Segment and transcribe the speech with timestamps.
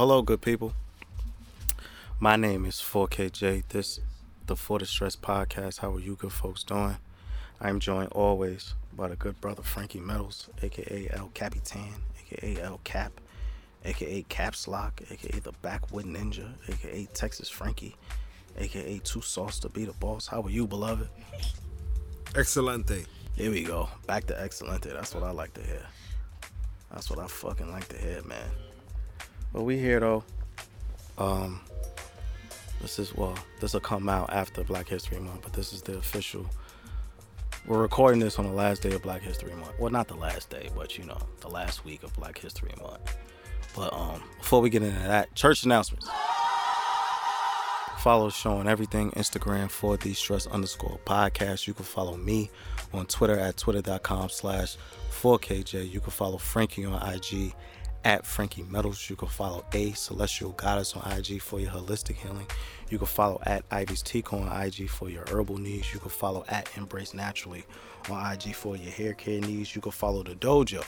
[0.00, 0.72] hello, good people.
[2.18, 3.64] My name is 4KJ.
[3.68, 4.00] This
[4.46, 5.80] the For the Stress podcast.
[5.80, 6.96] How are you good folks doing?
[7.60, 13.12] I'm joined always by the good brother Frankie Metals, aka El Capitan, aka El Cap,
[13.84, 17.94] aka Caps Lock, aka the Backwood Ninja, aka Texas Frankie,
[18.56, 20.26] aka Two Sauce to be the boss.
[20.26, 21.10] How are you, beloved?
[22.34, 23.04] Excelente.
[23.36, 23.90] Here we go.
[24.06, 24.94] Back to Excelente.
[24.94, 25.84] That's what I like to hear.
[26.90, 28.48] That's what I fucking like to hear, man.
[29.52, 30.24] But we here though.
[31.18, 31.60] Um
[32.80, 35.98] this is well, this will come out after Black History Month, but this is the
[35.98, 36.46] official
[37.66, 39.78] we're recording this on the last day of Black History Month.
[39.78, 43.16] Well not the last day, but you know, the last week of Black History Month.
[43.76, 46.08] But um before we get into that, church announcements.
[48.00, 51.66] Follow the show on everything Instagram for the stress underscore podcast.
[51.66, 52.50] You can follow me
[52.94, 54.78] on Twitter at twitter.com slash
[55.10, 55.90] 4KJ.
[55.90, 57.52] You can follow Frankie on IG
[58.04, 59.08] at Frankie Metals.
[59.08, 62.46] You can follow A Celestial Goddess on IG for your holistic healing.
[62.88, 65.92] You can follow at Ivy's Tico on IG for your herbal needs.
[65.92, 67.64] You can follow at Embrace Naturally
[68.10, 69.74] on IG for your hair care needs.
[69.74, 70.84] You can follow the dojo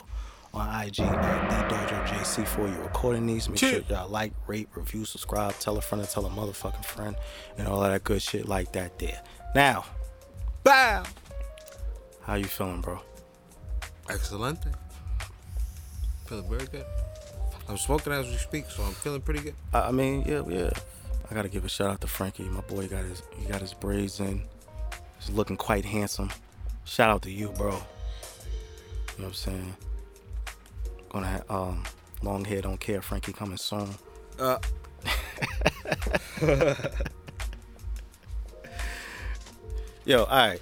[0.53, 3.49] on IG at the Dojo JC for your recording needs.
[3.49, 7.15] Make sure y'all like, rate, review, subscribe, tell a friend, and tell a motherfucking friend,
[7.57, 8.99] and all of that good shit like that.
[8.99, 9.21] There.
[9.55, 9.85] Now,
[10.63, 11.03] Bow.
[12.21, 13.01] how you feeling, bro?
[14.09, 14.67] Excelente.
[16.25, 16.85] Feeling very good.
[17.67, 19.55] I'm smoking as we speak, so I'm feeling pretty good.
[19.73, 20.69] I I mean, yeah, yeah.
[21.29, 22.43] I gotta give a shout out to Frankie.
[22.43, 24.43] My boy got his he got his braids in.
[25.19, 26.31] He's looking quite handsome.
[26.85, 27.71] Shout out to you, bro.
[27.71, 27.79] You know
[29.15, 29.75] what I'm saying?
[31.09, 31.83] Gonna have um
[32.21, 33.89] long hair don't care, Frankie coming soon.
[34.39, 34.57] Uh,
[40.05, 40.61] Yo, alright.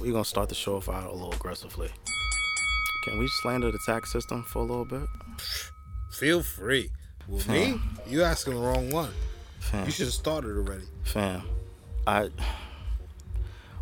[0.00, 1.90] We're gonna start the show off out a little aggressively.
[3.02, 5.08] Can we slander the tax system for a little bit?
[6.10, 6.90] feel free.
[7.28, 7.54] Well, Fam.
[7.54, 7.80] me?
[8.06, 9.12] You asking the wrong one.
[9.60, 9.86] Fam.
[9.86, 10.84] You should have started already.
[11.04, 11.42] Fam,
[12.06, 12.30] I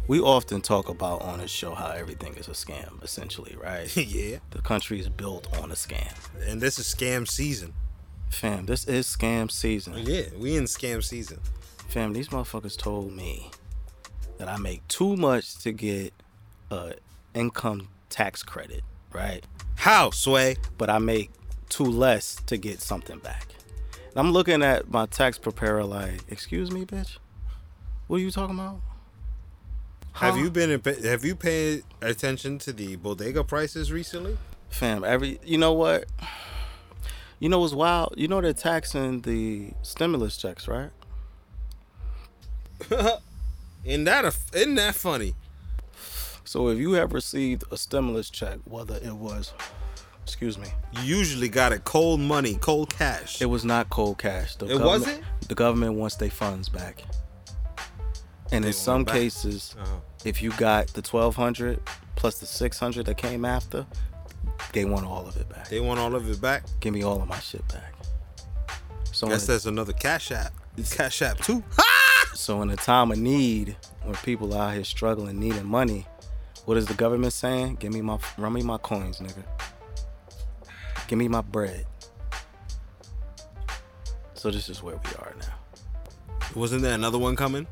[0.09, 3.95] we often talk about on this show how everything is a scam, essentially, right?
[3.97, 4.39] yeah.
[4.51, 6.15] the country is built on a scam.
[6.47, 7.75] And this is scam season.
[8.31, 9.95] Fam, this is scam season.
[9.99, 11.41] Yeah, we in scam season.
[11.89, 13.51] Fam, these motherfuckers told me
[14.39, 16.15] that I make too much to get
[16.71, 16.95] a
[17.35, 18.83] income tax credit,
[19.13, 19.45] right?
[19.77, 20.57] How, Sway?
[20.77, 21.31] But I make
[21.69, 23.47] two less to get something back.
[24.11, 27.19] And I'm looking at my tax preparer like, excuse me, bitch?
[28.07, 28.81] What are you talking about?
[30.15, 34.37] Have you been in, have you paid attention to the bodega prices recently?
[34.69, 36.07] Fam, every you know what?
[37.39, 38.15] You know what's wild?
[38.17, 40.91] You know they're taxing the stimulus checks, right?
[43.85, 45.35] Isn't that a, isn't that funny?
[46.49, 49.53] So if you have received a stimulus check, whether it was
[50.25, 53.43] excuse me, You usually got it cold money, cold cash.
[53.43, 54.57] it was not cold cash.
[54.57, 55.25] The It government- wasn't?
[55.49, 57.03] The government wants their funds back.
[58.51, 59.15] And They in want some it back?
[59.17, 59.97] cases, Uh-huh.
[60.25, 61.81] if you got the twelve hundred
[62.17, 63.85] plus the six hundred that came after,
[64.73, 65.69] they want all of it back.
[65.69, 66.63] They want all of it back.
[66.81, 67.93] Give me all of my shit back.
[69.13, 70.55] So Guess in, that's another cash app.
[70.79, 71.63] It's cash app too.
[72.35, 76.07] so in a time of need, when people are out here struggling, needing money,
[76.69, 77.77] what is the government saying?
[77.77, 79.43] Give me my run me my coins, nigga.
[81.07, 81.87] Give me my bread.
[84.35, 85.55] So this is where we are now.
[86.55, 87.67] Wasn't there another one coming?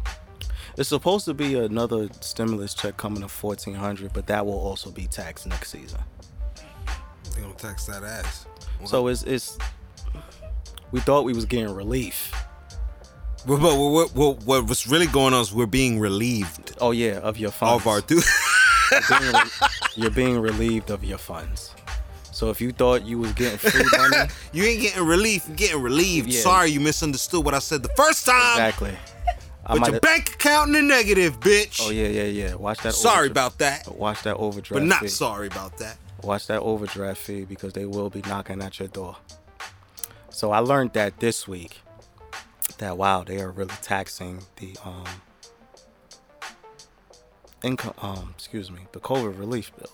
[0.78, 4.90] It's supposed to be another stimulus check coming of fourteen hundred, but that will also
[4.90, 6.00] be taxed next season.
[7.34, 8.46] They gonna tax that ass.
[8.86, 9.58] So it's it's
[10.90, 12.32] we thought we was getting relief.
[13.46, 17.18] But, but what, what, what what's really going on is we're being relieved Oh yeah,
[17.18, 17.82] of your funds.
[17.82, 18.22] of our due.
[18.90, 19.50] You're being, re-
[19.96, 21.74] you're being relieved of your funds.
[22.32, 25.44] So if you thought you was getting free money, you ain't getting relief.
[25.48, 26.28] You're getting relieved.
[26.30, 26.40] Yeah.
[26.42, 28.52] Sorry, you misunderstood what I said the first time.
[28.52, 28.94] exactly.
[29.68, 31.80] I Put your bank account in the negative, bitch.
[31.82, 32.54] Oh yeah, yeah, yeah.
[32.54, 32.94] Watch that.
[32.94, 34.72] Sorry overdra- about that, Watch that overdraft.
[34.74, 35.08] but not fee.
[35.08, 35.96] sorry about that.
[36.22, 39.16] Watch that overdraft fee because they will be knocking at your door.
[40.30, 41.80] So I learned that this week.
[42.78, 45.04] That wow, they are really taxing the um
[47.62, 49.90] income um excuse me the COVID relief bill.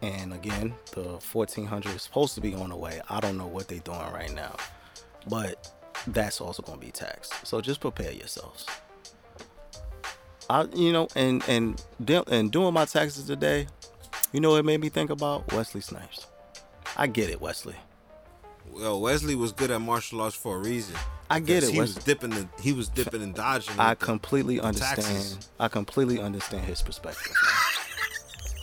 [0.00, 3.00] And again, the fourteen hundred is supposed to be on the way.
[3.10, 4.54] I don't know what they're doing right now,
[5.28, 5.72] but
[6.06, 7.34] that's also going to be taxed.
[7.44, 8.64] So just prepare yourselves.
[10.48, 11.82] I, you know, and and
[12.28, 13.66] and doing my taxes today,
[14.32, 16.26] you know, it made me think about Wesley Snipes.
[16.96, 17.76] I get it, Wesley.
[18.72, 20.94] Well, Wesley was good at martial arts for a reason.
[21.30, 23.74] I get it, He was dipping and he was dipping and dodging.
[23.78, 24.96] I completely understand.
[25.02, 25.50] taxes.
[25.60, 27.34] I completely understand his perspective.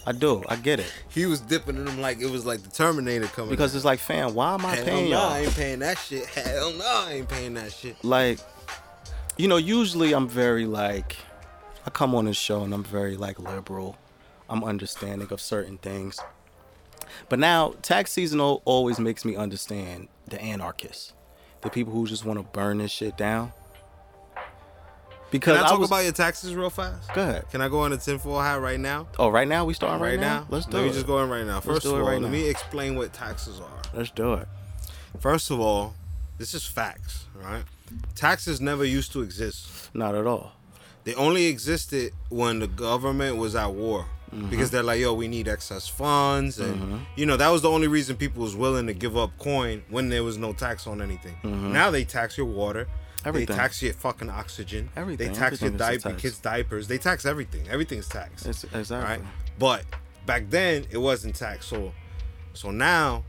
[0.08, 0.44] I do.
[0.48, 3.50] I get it He was dipping in them like it was like the Terminator coming.
[3.50, 3.78] because out.
[3.78, 5.30] it's like, fam, why am I Hell paying no, y'all?
[5.32, 6.26] I ain't paying that shit.
[6.28, 7.96] Hell no, I ain't paying that shit.
[8.04, 8.40] like
[9.38, 11.18] you know usually i'm very like
[11.86, 13.98] i come on this show and i'm very like liberal
[14.50, 16.22] i'm understanding of certain things
[17.30, 21.14] but now tax seasonal always makes me understand the anarchists
[21.62, 23.52] the people who just want to burn this shit down
[25.32, 27.12] because Can I I talk was, about your taxes real fast?
[27.14, 29.08] go ahead Can I go on a tinfoil hat right now?
[29.20, 30.42] oh right now we starting right, right now?
[30.42, 30.48] now?
[30.50, 31.60] let's do Let it Let me just go in right now.
[31.60, 32.30] First of all, right let now.
[32.30, 33.82] me explain what taxes are.
[33.94, 34.48] let's do it
[35.20, 35.96] First of all,
[36.38, 37.64] this is facts, right?
[38.16, 39.90] Taxes never used to exist.
[39.96, 40.54] not at all
[41.06, 44.06] They only existed when the government was at war.
[44.34, 44.50] Mm-hmm.
[44.50, 47.88] Because they're like, yo, we need excess funds, and you know that was the only
[47.88, 51.36] reason people was willing to give up coin when there was no tax on anything.
[51.44, 53.28] Now they tax your water, Mm-hmm.
[53.30, 53.56] Everything.
[53.56, 55.30] they tax your fucking oxygen, Everything.
[55.30, 57.68] they tax your Everything a diaper, kids' diapers, they tax everything.
[57.70, 58.46] Everything's taxed.
[58.46, 59.22] it's, exactly right?
[59.58, 59.84] But
[60.28, 61.70] back then it wasn't taxed.
[61.70, 61.92] So
[62.54, 63.24] so now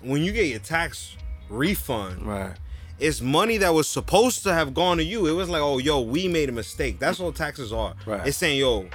[0.00, 1.16] when you get your tax
[1.50, 2.56] refund, right
[2.98, 5.26] it's money that was supposed to have gone to you.
[5.26, 6.98] It was like, oh yo, we made a mistake.
[7.00, 7.94] That's all taxes are.
[8.06, 8.24] Right.
[8.28, 8.88] It's saying, yo,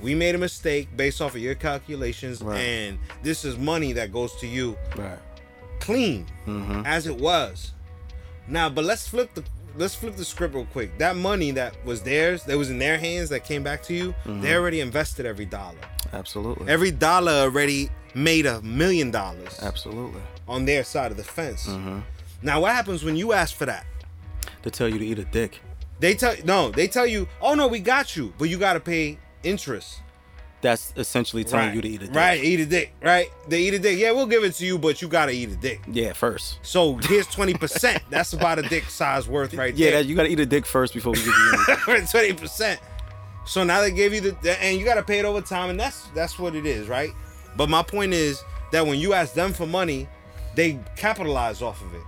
[0.00, 2.58] we made a mistake based off of your calculations, Right.
[2.60, 5.18] and this is money that goes to you right
[5.80, 6.82] clean mm-hmm.
[6.86, 7.72] as it was.
[8.48, 9.44] Now, but let's flip the
[9.76, 10.96] let's flip the script real quick.
[10.98, 14.14] That money that was theirs, that was in their hands, that came back to you,
[14.24, 14.40] Mm-hmm.
[14.40, 15.76] they already invested every dollar.
[16.12, 21.66] absolutely Every dollar already made a million dollars absolutely on their side of the fence.
[21.66, 21.98] mm-hmm.
[22.42, 23.84] Now, what happens when you ask for that?
[24.62, 25.60] to tell you to eat a dick
[26.00, 28.80] They tell no, they tell you, oh no, we got you, but you got to
[28.80, 30.00] pay interest.
[30.62, 32.92] that's essentially telling you to eat a dick Right, eat a dick.
[33.02, 33.98] Right, they eat a dick.
[33.98, 35.80] Yeah, we'll give it to you, but you got to eat a dick.
[35.86, 38.02] yeah first So here's twenty percent.
[38.10, 40.02] That's about a dick size worth right Yeah, there.
[40.02, 41.26] that, you gotta eat a dick first before we give
[41.88, 42.80] you twenty percent.
[43.44, 45.78] So now they gave you the, and you got to pay it over time, and
[45.78, 47.10] that's that's what it is, right?
[47.56, 50.08] But my point is that when you ask them for money,
[50.56, 52.02] they capitalize off of it.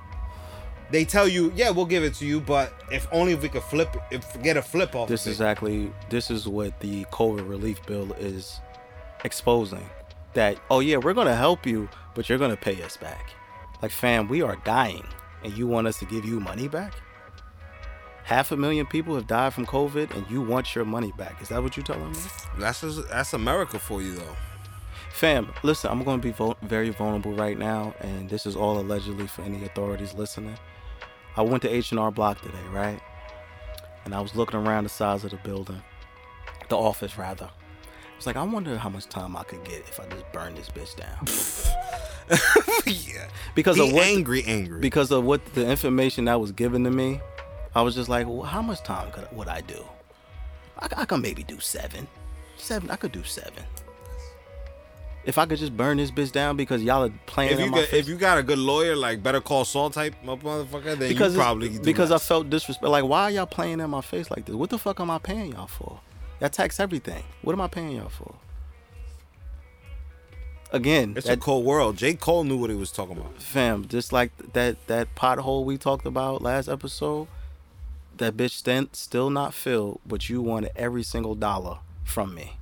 [0.90, 3.62] They tell you, yeah, we'll give it to you, but if only if we could
[3.62, 5.08] flip, if get a flip off.
[5.08, 8.60] this of is exactly this is what the COVID relief bill is
[9.24, 9.88] exposing.
[10.34, 13.30] That oh yeah, we're gonna help you, but you're gonna pay us back.
[13.82, 15.06] Like fam, we are dying,
[15.44, 16.94] and you want us to give you money back?
[18.24, 21.40] Half a million people have died from COVID, and you want your money back.
[21.40, 22.18] Is that what you're telling me?
[22.58, 24.36] That's that's America for you though.
[25.12, 28.78] Fam, listen, I'm going to be vul- very vulnerable right now, and this is all
[28.78, 30.56] allegedly for any authorities listening.
[31.38, 33.00] I went to H&R Block today, right?
[34.04, 35.80] And I was looking around the size of the building,
[36.68, 37.44] the office rather.
[37.44, 40.56] I was like, I wonder how much time I could get if I just burn
[40.56, 41.24] this bitch down.
[42.86, 43.28] yeah.
[43.54, 44.80] Because Be of what angry, angry.
[44.80, 47.20] because of what the information that was given to me,
[47.72, 49.84] I was just like, well, how much time could would I do?
[50.80, 52.08] I, I could maybe do seven,
[52.56, 52.90] seven.
[52.90, 53.62] I could do seven.
[55.28, 57.70] If I could just burn this bitch down because y'all are playing if in you
[57.70, 58.00] my got, face.
[58.00, 61.38] if you got a good lawyer like Better Call Saul type motherfucker, then because you
[61.38, 62.90] probably do because I felt disrespect.
[62.90, 64.54] Like, why are y'all playing in my face like this?
[64.54, 66.00] What the fuck am I paying y'all for?
[66.40, 67.24] Y'all tax everything.
[67.42, 68.36] What am I paying y'all for?
[70.72, 71.96] Again, It's that, a cold world.
[71.96, 72.14] J.
[72.14, 73.40] Cole knew what he was talking about.
[73.40, 77.26] fam, just like that that pothole we talked about last episode,
[78.18, 82.57] that bitch st- still not filled, but you wanted every single dollar from me.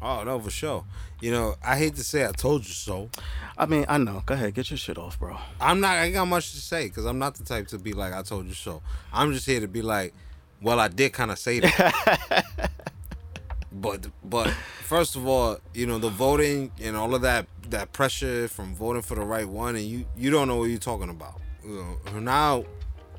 [0.00, 0.84] Oh no, for sure.
[1.20, 3.10] You know, I hate to say I told you so.
[3.56, 4.22] I mean, I know.
[4.24, 5.36] Go ahead, get your shit off, bro.
[5.60, 5.96] I'm not.
[5.96, 8.46] I got much to say because I'm not the type to be like I told
[8.46, 8.82] you so.
[9.12, 10.14] I'm just here to be like,
[10.62, 12.44] well, I did kind of say that.
[13.72, 14.50] but but
[14.84, 19.02] first of all, you know the voting and all of that that pressure from voting
[19.02, 21.40] for the right one, and you you don't know what you're talking about.
[21.64, 22.64] You know, now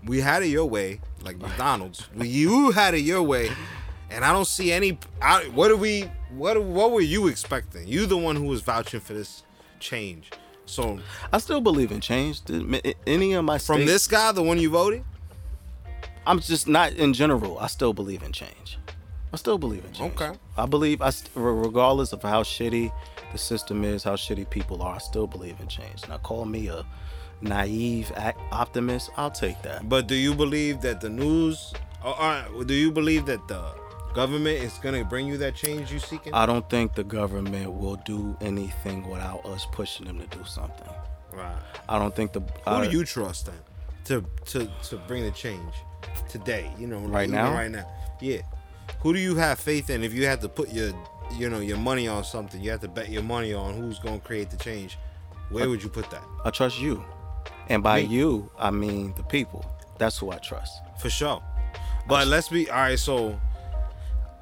[0.06, 2.08] we had it your way, like McDonald's.
[2.16, 3.52] you had it your way,
[4.12, 4.98] and I don't see any.
[5.22, 6.10] I, what do we?
[6.32, 7.88] What what were you expecting?
[7.88, 9.44] You the one who was vouching for this
[9.80, 10.32] change.
[10.66, 11.00] So
[11.34, 12.42] I still believe in change.
[13.08, 15.04] Any of my from states- this guy, the one you voted.
[16.28, 17.58] I'm just not in general.
[17.58, 18.78] I still believe in change.
[19.34, 20.14] I still believe in change.
[20.22, 20.38] Okay.
[20.58, 22.92] I believe I, regardless of how shitty
[23.32, 26.08] the system is, how shitty people are, I still believe in change.
[26.08, 26.86] Now call me a
[27.42, 28.12] naive
[28.52, 29.10] optimist.
[29.18, 29.88] I'll take that.
[29.90, 31.74] But do you believe that the news,
[32.04, 32.16] or,
[32.56, 33.74] or do you believe that the
[34.14, 36.34] government is gonna bring you that change you seeking?
[36.34, 40.88] I don't think the government will do anything without us pushing them to do something.
[41.34, 41.56] right.
[41.88, 43.56] I don't think the Who uh, do you trust then
[44.06, 45.74] to to to bring the change
[46.30, 46.72] today?
[46.78, 47.54] You know, Right now?
[47.54, 47.86] Right now,
[48.20, 48.42] yeah.
[49.02, 50.92] who do you have faith in if you had to put your
[51.38, 54.20] you know your money on something you have to bet your money on who's going
[54.20, 54.98] to create the change
[55.52, 57.04] where would you put that I trust you.
[57.70, 58.08] And by Me.
[58.08, 59.64] you, I mean the people.
[60.00, 60.74] That's who I trust.
[61.00, 61.42] for sure
[62.08, 63.40] but let's be all right so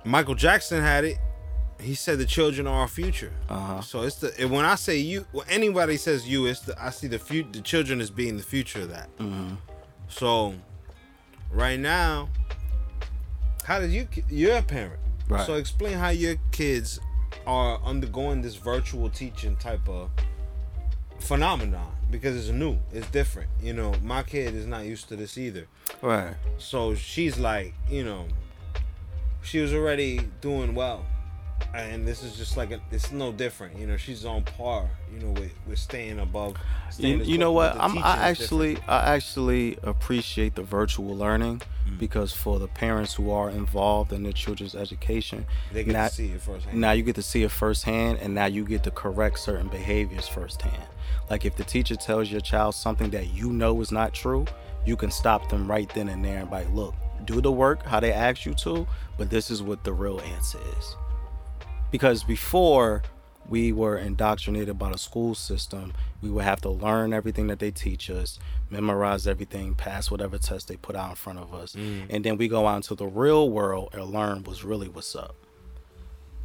[0.08, 1.18] michael jackson had it
[1.80, 3.82] he said the children are our future Uh-huh.
[3.82, 6.90] so it's the and when i say you when anybody says you it's the i
[6.90, 9.56] see the future the children as being the future of that Mm-hmm.
[10.08, 10.56] so
[11.52, 12.30] right now
[13.66, 15.00] how did you you're a parent
[15.30, 15.46] Right.
[15.46, 17.00] so explain how your kids
[17.46, 20.10] are undergoing this virtual teaching type of
[21.20, 25.38] phenomenon because it's new it's different you know my kid is not used to this
[25.38, 25.68] either
[26.02, 26.36] Right.
[26.58, 28.26] so she's like you know
[29.42, 31.06] she was already doing well
[31.74, 35.20] and this is just like a, it's no different you know she's on par you
[35.20, 36.56] know with, with staying above
[37.00, 37.76] You, you know what?
[37.80, 38.90] I'm, I actually, different.
[38.90, 42.00] I actually appreciate the virtual learning Mm.
[42.00, 46.14] because for the parents who are involved in their children's education, they get now, to
[46.14, 48.92] see it firsthand now you get to see it firsthand, and now you get to
[48.92, 50.84] correct certain behaviors firsthand.
[51.30, 54.46] Like if the teacher tells your child something that you know is not true,
[54.86, 57.84] you can stop them right then and there and be like, look, do the work
[57.86, 58.86] how they asked you to,
[59.18, 60.96] but this is what the real answer is.
[61.92, 63.04] Because before
[63.50, 67.72] we were indoctrinated by the school system, we would have to learn everything that they
[67.72, 72.06] teach us, memorize everything, pass whatever test they put out in front of us, mm.
[72.10, 75.36] and then we go out into the real world and learn what's really what's up.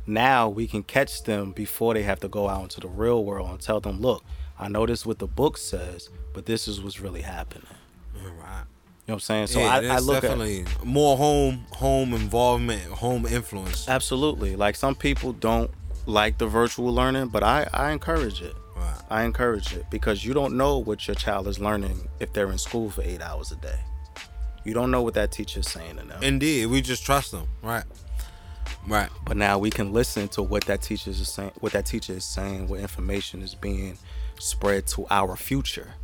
[0.06, 3.50] Now we can catch them before they have to go out into the real world
[3.50, 4.24] and tell them, look,
[4.58, 7.66] I know this is what the book says, but this is what's really happening.
[8.14, 8.64] right
[9.06, 9.46] You know what I'm saying?
[9.48, 14.76] So yeah, I, I look at definitely more home home involvement home influence absolutely like
[14.76, 15.70] some people don't
[16.06, 18.54] like the virtual learning, but I, I encourage it.
[18.76, 22.50] right I encourage it because you don't know what your child is learning if they're
[22.52, 23.78] in school for eight hours a day.
[24.64, 26.22] You don't know what that teacher is saying to them.
[26.22, 27.84] indeed we just trust them right
[28.86, 32.12] right but now we can listen to what that teacher is saying, what that teacher
[32.12, 33.98] is saying, what information is being
[34.38, 35.94] spread to our future.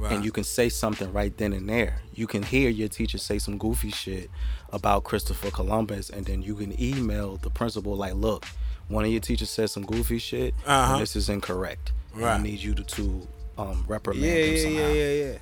[0.00, 2.00] Right And you can say something right then and there.
[2.14, 4.30] You can hear your teacher say some goofy shit
[4.72, 8.44] about Christopher Columbus, and then you can email the principal like, "Look,
[8.88, 10.94] one of your teachers said some goofy shit, Uh-huh.
[10.94, 11.92] and this is incorrect.
[12.14, 12.38] Right.
[12.38, 13.28] I need you to, to
[13.58, 15.38] um, reprimand yeah him yeah somehow." yeah yeah yeah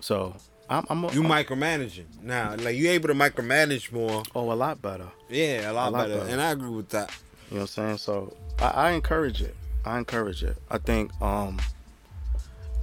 [0.00, 0.34] So
[0.70, 4.54] I'm, I'm a, you I'm- micromanaging now like you able to micromanage more oh a
[4.54, 5.08] lot better.
[5.28, 6.18] yeah a lot, A lot better.
[6.20, 6.30] better.
[6.32, 7.10] and i agree with that
[7.50, 7.98] You know what I'm saying?
[7.98, 9.54] So I, I encourage it.
[9.84, 10.56] I encourage it.
[10.70, 11.58] I think um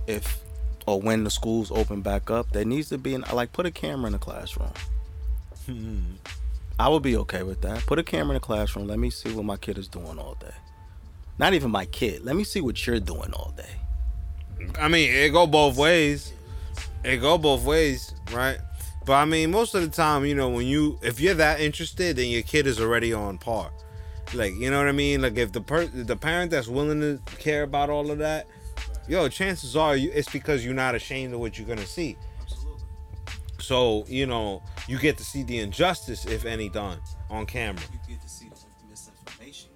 [0.07, 0.39] if
[0.85, 3.71] or when the schools open back up, there needs to be an like put a
[3.71, 4.71] camera in the classroom.
[5.65, 5.99] Hmm.
[6.79, 7.85] I would be okay with that.
[7.85, 8.87] Put a camera in the classroom.
[8.87, 10.53] Let me see what my kid is doing all day.
[11.37, 12.23] Not even my kid.
[12.23, 13.75] Let me see what you're doing all day.
[14.79, 16.33] I mean, it go both ways.
[17.03, 18.57] It go both ways, right?
[19.05, 22.15] But I mean, most of the time, you know, when you if you're that interested,
[22.15, 23.71] then your kid is already on par.
[24.33, 25.21] Like, you know what I mean?
[25.21, 28.47] Like, if the per the parent that's willing to care about all of that,
[29.07, 32.17] yo, chances are you, it's because you're not ashamed of what you're gonna see.
[33.59, 37.83] So you know, you get to see the injustice, if any, done on camera.
[37.91, 39.69] You get to see the misinformation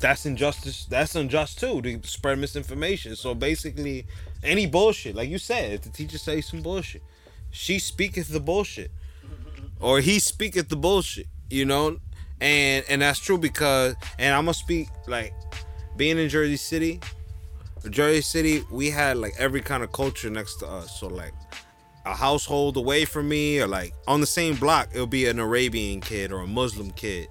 [0.00, 3.16] that's injustice that's unjust too to spread misinformation.
[3.16, 4.06] So basically
[4.42, 7.02] any bullshit like you said if the teacher says some bullshit
[7.50, 8.90] she speaketh the bullshit.
[9.80, 11.98] Or he speaketh the bullshit you know?
[12.40, 15.34] And and that's true because and i'm gonna speak like
[15.96, 17.00] being in jersey city
[17.88, 21.34] jersey city we had like every kind of culture next to us so like
[22.06, 26.00] a household away from me or like on the same block it'll be an arabian
[26.00, 27.28] kid or a muslim kid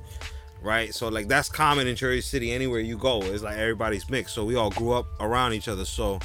[0.62, 0.94] right?
[0.94, 2.52] So like that's common in Jersey City.
[2.52, 4.36] Anywhere you go, it's like everybody's mixed.
[4.36, 5.86] So we all grew up around each other.
[5.86, 6.20] So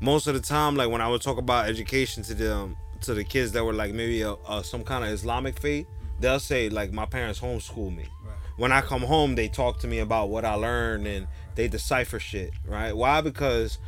[0.00, 3.24] most of the time, like when I would talk about education to them, to the
[3.24, 5.86] kids that were like maybe a, a, some kind of Islamic faith,
[6.20, 8.06] they'll say like my parents homeschool me.
[8.56, 11.26] When I come home, they talk to me about what I learned and
[11.56, 12.96] they decipher shit, right?
[12.96, 13.20] Why?
[13.20, 13.78] Because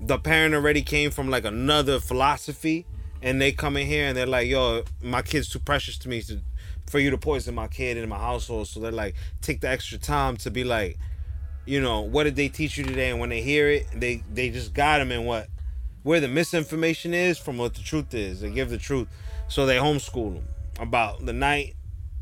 [0.00, 2.86] the parent already came from like another philosophy
[3.22, 6.22] and they come in here and they're like, yo, my kid's too precious to me
[6.22, 6.40] to,
[6.86, 8.68] for you to poison my kid in my household.
[8.68, 10.98] So they're like, take the extra time to be like,
[11.66, 13.10] you know, what did they teach you today?
[13.10, 15.48] And when they hear it, they they just got them in what
[16.02, 18.42] where the misinformation is from what the truth is.
[18.42, 19.08] They give the truth,
[19.48, 20.44] so they homeschool them
[20.78, 21.74] about the night.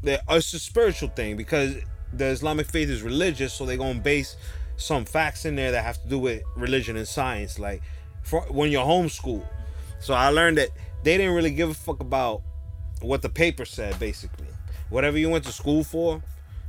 [0.05, 1.75] That it's a spiritual thing because
[2.12, 4.37] the Islamic faith is religious, so they're gonna base
[4.82, 7.58] some facts in there that have to do with religion and science.
[7.58, 7.82] Like
[8.22, 9.46] for when you're homeschooled,
[10.00, 10.70] so I learned that
[11.02, 12.42] they didn't really give a fuck about
[13.00, 13.98] what the paper said.
[13.98, 14.48] Basically,
[14.90, 16.22] whatever you went to school for,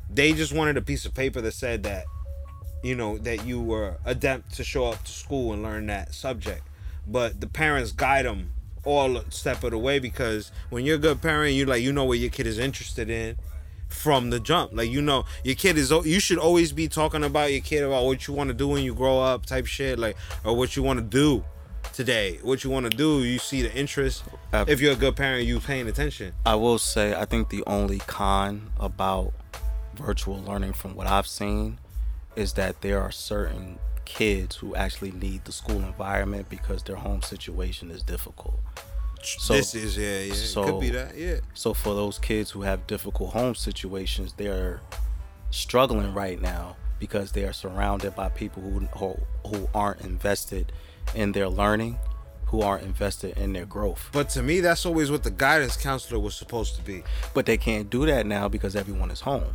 [0.09, 2.05] they just wanted a piece of paper that said that
[2.83, 6.61] you know that you were adept to show up to school and learn that subject
[7.07, 8.51] but the parents guide them
[8.83, 12.03] all step of the way because when you're a good parent you like you know
[12.03, 13.37] what your kid is interested in
[13.93, 14.71] from the jump.
[14.73, 15.91] Like you know, your kid is.
[15.91, 18.83] You should always be talking about your kid about what you want to do when
[18.83, 21.43] you grow up, type shit, like or what you want to do
[21.93, 22.39] today.
[22.41, 23.23] What you want to do.
[23.23, 24.23] You see the interest.
[24.51, 26.33] Uh, if you're a good parent, you paying attention.
[26.45, 29.33] I will say, I think the only con about
[29.95, 31.79] virtual learning, from what I've seen,
[32.35, 37.21] is that there are certain kids who actually need the school environment because their home
[37.21, 38.59] situation is difficult.
[39.23, 40.33] So, this is yeah, yeah.
[40.33, 41.37] so- could be that, yeah.
[41.53, 44.81] So for those kids who have difficult home situations, they're
[45.49, 50.71] struggling right now because they are surrounded by people who who, who aren't invested
[51.13, 51.97] in their learning,
[52.45, 54.09] who aren't invested in their growth.
[54.11, 57.03] But to me, that's always what the guidance counselor was supposed to be.
[57.33, 59.53] But they can't do that now because everyone is home.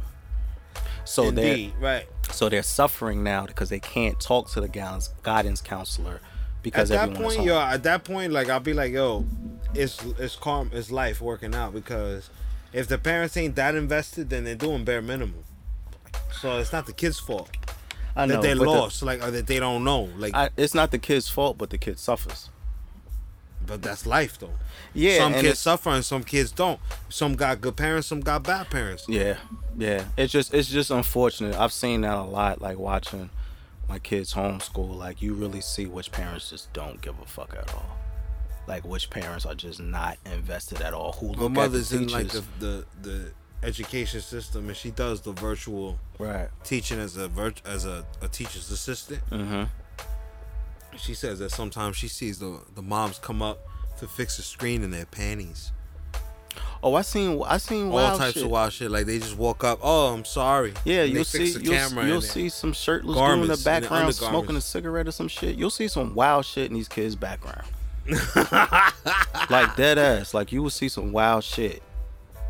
[1.05, 2.07] So they're right.
[2.31, 6.21] so they're suffering now because they can't talk to the guidance guidance counselor
[6.63, 7.47] because at that point, home.
[7.47, 9.25] yo, at that point, like I'll be like, yo,
[9.75, 12.31] it's it's calm, it's life working out because
[12.73, 15.45] if the parents ain't that invested, then they're doing bare minimum.
[16.41, 17.51] So it's not the kids' fault
[18.17, 20.35] I know, that they're but the- lost, like or that they don't know, like.
[20.35, 22.49] I, it's not the kid's fault, but the kid suffers.
[23.67, 24.55] but that's life, though.
[24.95, 26.81] Yeah, some kids suffer and some kids don't.
[27.09, 29.05] Some got good parents, some got bad parents.
[29.09, 29.37] Yeah,
[29.77, 30.05] yeah.
[30.17, 31.55] It's just it's just unfortunate.
[31.57, 33.31] I've seen that a lot, like watching
[33.89, 34.97] my kids homeschool.
[34.97, 37.98] Like you really see which parents just don't give a fuck at all.
[38.69, 41.13] Like which parents are just not invested at all.
[41.13, 43.31] Who My look mother's at the in like the, the the
[43.63, 46.49] education system, and she does the virtual right.
[46.65, 49.23] teaching as a virt- as a, a teacher's assistant.
[49.31, 49.65] Mm-hmm.
[50.99, 53.59] She says that sometimes she sees the the moms come up
[54.01, 55.73] to fix the screen in their panties.
[56.83, 58.45] Oh, I seen I seen All types shit.
[58.45, 58.91] of wild shit.
[58.91, 59.81] Like they just walk up.
[59.83, 60.75] Oh, I'm sorry.
[60.85, 65.09] Yeah, you'll see you'll, you'll see some shirtless dude in the background smoking a cigarette
[65.09, 65.57] or some shit.
[65.57, 67.67] You'll see some wild shit in these kids' background.
[69.51, 70.35] like dead ass.
[70.35, 71.83] Like you will see some wild shit.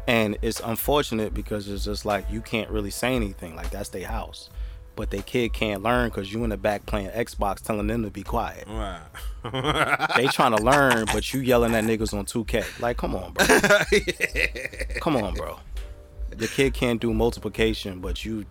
[0.07, 3.55] And it's unfortunate because it's just like you can't really say anything.
[3.55, 4.49] Like that's their house.
[4.97, 8.11] But their kid can't learn because you in the back playing Xbox telling them to
[8.11, 8.67] be quiet.
[8.67, 9.01] Right.
[10.17, 12.81] They trying to learn, but you yelling at niggas on 2K.
[12.81, 13.47] Like, come on, bro.
[15.01, 15.61] Come on, bro.
[16.31, 18.45] The kid can't do multiplication, but you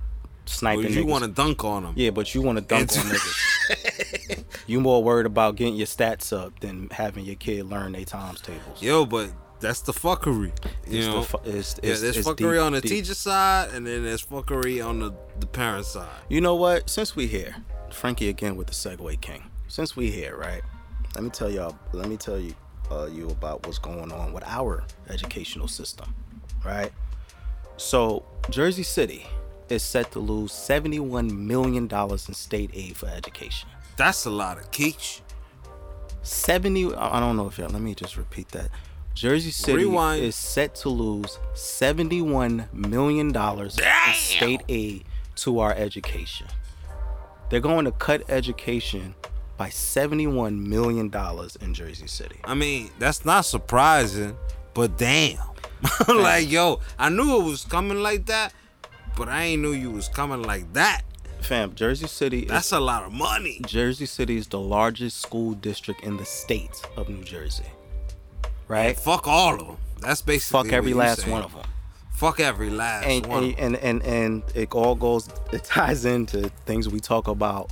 [0.48, 1.94] sniping Well, you want to dunk on them.
[1.96, 4.44] Yeah, but you want to dunk on niggas.
[4.68, 8.42] you more worried about getting your stats up than having your kid learn their times
[8.42, 8.82] tables.
[8.82, 9.30] Yo, but
[9.60, 10.52] that's the fuckery.
[10.88, 11.24] You It's the know.
[11.24, 12.92] fu- it's- yeah, there's it's fuckery deep, on the deep.
[12.92, 16.08] teacher side, and then there's fuckery on the the parent side.
[16.30, 16.90] You know what?
[16.90, 17.56] Since we here,
[17.92, 19.44] Frankie again with the Segue King.
[19.68, 20.62] Since we here, right?
[21.16, 21.78] Let me tell y'all.
[21.94, 22.54] Let me tell you,
[22.92, 26.14] uh, you about what's going on with our educational system,
[26.64, 26.92] right?
[27.78, 29.26] So Jersey City
[29.72, 33.70] is set to lose seventy-one million dollars in state aid for education.
[33.96, 35.22] That's a lot of quiche.
[36.24, 38.70] 70 I don't know if y'all let me just repeat that.
[39.14, 40.24] Jersey City Rewind.
[40.24, 45.06] is set to lose 71 million dollars in state aid
[45.38, 46.48] to our education.
[47.50, 49.16] They're going to cut education
[49.58, 52.40] by 71 million dollars in Jersey City.
[52.44, 54.38] I mean, that's not surprising,
[54.74, 55.40] but damn.
[56.08, 58.54] like, yo, I knew it was coming like that,
[59.18, 61.02] but I ain't knew you was coming like that.
[61.42, 63.62] Fam, Jersey City is That's a lot of money.
[63.66, 67.66] Jersey City is the largest school district in the state of New Jersey.
[68.68, 68.98] Right?
[68.98, 69.78] Fuck all of them.
[70.02, 71.32] That's basically Fuck every last saying.
[71.32, 71.64] one of them.
[72.12, 73.44] Fuck every last and, one.
[73.44, 77.72] and, and and and it all goes it ties into things we talk about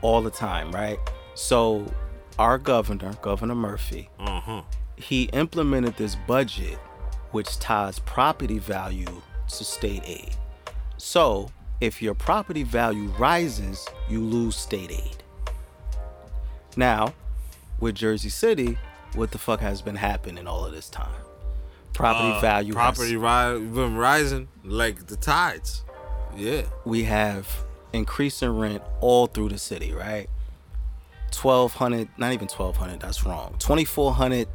[0.00, 0.98] all the time right
[1.34, 1.84] so
[2.38, 4.62] our governor governor murphy uh huh.
[4.96, 6.78] he implemented this budget
[7.32, 10.34] which ties property value to state aid
[11.00, 15.22] so if your property value rises you lose state aid
[16.76, 17.12] now
[17.80, 18.76] with jersey city
[19.14, 21.08] what the fuck has been happening all of this time
[21.92, 25.82] property Uh, value has- Property ri- been rising like the tides.
[26.36, 26.62] Yeah.
[26.84, 27.48] we have
[27.92, 30.28] increasing rent all through the city, right?
[31.32, 33.00] Twelve hundred, not even twelve hundred.
[33.00, 33.56] That's wrong.
[33.58, 34.46] Twenty four hundred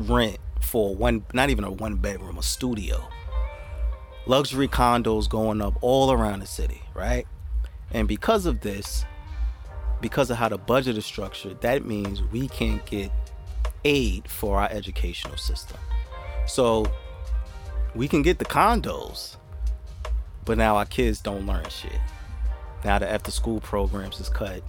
[0.00, 3.06] rent for one, not even a one bedroom, a studio.
[4.28, 7.26] Luxury condos going up all around the city, right?
[7.92, 9.06] And because of this,
[10.02, 13.10] because of how the budget is structured, that means we can't get
[13.86, 15.78] aid for our educational system.
[16.46, 16.92] So
[17.94, 19.36] we can get the condos,
[20.44, 21.98] but now our kids don't learn shit.
[22.84, 24.62] Now the after school programs is cut.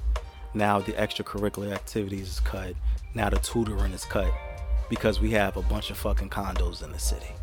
[0.54, 2.76] Now the extracurricular activities is cut.
[3.14, 4.32] Now the tutoring is cut
[4.90, 7.34] because we have a bunch of fucking condos in the city.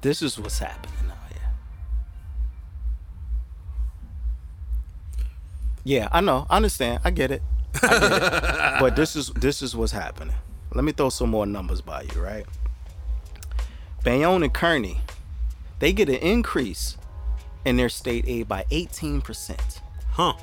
[0.00, 1.50] This is what's happening out here.
[5.84, 6.46] Yeah, I know.
[6.48, 7.00] I understand.
[7.04, 7.42] I get it.
[7.82, 8.32] I get it.
[8.80, 10.34] But this is this is what's happening.
[10.72, 12.46] Let me throw some more numbers by you, right?
[14.04, 14.98] Bayonne and Kearny
[15.78, 16.96] they get an increase
[17.64, 19.80] in their state aid by 18%.
[20.10, 20.34] Huh.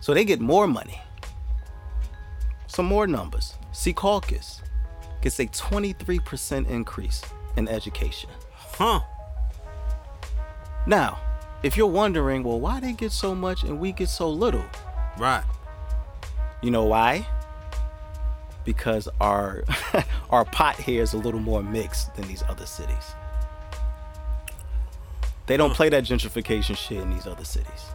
[0.00, 1.00] So they get more money.
[2.66, 3.54] Some more numbers.
[3.72, 4.60] Secaucus
[5.20, 7.22] gets a 23% increase
[7.56, 8.30] in education.
[8.72, 9.00] Huh.
[10.86, 11.18] Now,
[11.62, 14.64] if you're wondering, well, why they get so much and we get so little?
[15.18, 15.44] Right.
[16.62, 17.26] You know why?
[18.64, 19.64] Because our
[20.30, 23.14] our pot here is a little more mixed than these other cities.
[25.46, 27.86] They don't play that gentrification shit in these other cities.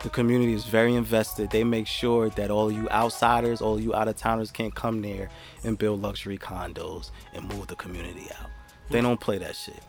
[0.00, 1.50] The community is very invested.
[1.50, 5.28] They make sure that all you outsiders, all you out of towners can't come there
[5.62, 8.49] and build luxury condos and move the community out.
[8.90, 9.82] They don't play that shit.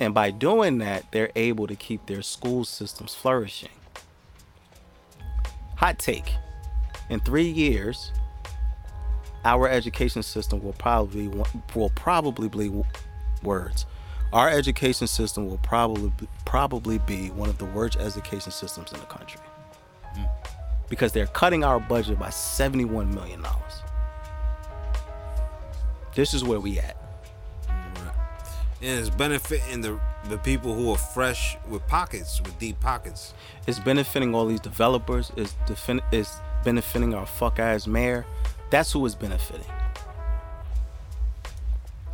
[0.00, 3.70] And by doing that, they're able to keep their school systems flourishing.
[5.76, 6.32] Hot take.
[7.10, 8.10] In three years,
[9.44, 11.28] our education system will probably
[11.74, 12.70] will probably be
[13.42, 13.86] words.
[14.32, 16.10] Our education system will probably
[16.44, 19.40] probably be one of the worst education systems in the country
[20.14, 20.24] hmm.
[20.88, 23.82] because they're cutting our budget by 71 million dollars.
[26.14, 27.03] This is where we at.
[28.84, 33.32] And it's benefiting the the people who are fresh with pockets, with deep pockets.
[33.66, 35.32] It's benefiting all these developers.
[35.38, 38.26] It's defin- it's benefiting our fuck ass mayor.
[38.68, 39.64] That's who it's benefiting.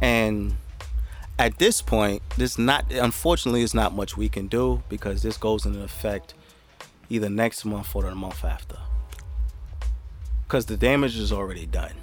[0.00, 0.54] And
[1.40, 5.66] at this point, this not unfortunately it's not much we can do because this goes
[5.66, 6.34] into effect
[7.08, 8.76] either next month or the month after.
[10.46, 11.94] Cause the damage is already done.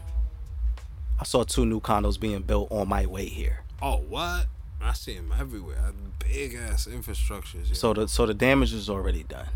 [1.22, 3.64] I saw two new condos being built on my way here.
[3.82, 4.48] Oh, what?
[4.82, 5.92] I see them everywhere.
[6.20, 7.76] Big ass infrastructures.
[7.76, 9.50] So the so the damage is already done,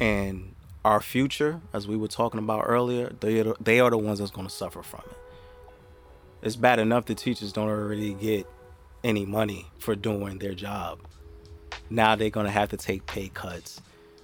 [0.00, 0.54] and
[0.84, 4.18] our future, as we were talking about earlier, they are the, they are the ones
[4.18, 5.16] that's going to suffer from it.
[6.42, 8.46] It's bad enough the teachers don't already get
[9.02, 11.00] any money for doing their job.
[11.90, 13.80] Now they're going to have to take pay cuts.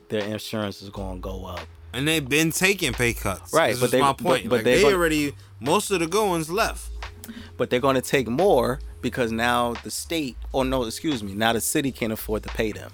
[0.08, 1.66] Their insurance is going to go up.
[1.92, 3.52] And they've been taking pay cuts.
[3.52, 4.48] Right, this but they- my point.
[4.48, 6.88] but like, they they already most of the good ones left.
[7.56, 11.52] But they're going to take more because now the state, or no, excuse me, now
[11.52, 12.90] the city can't afford to pay them.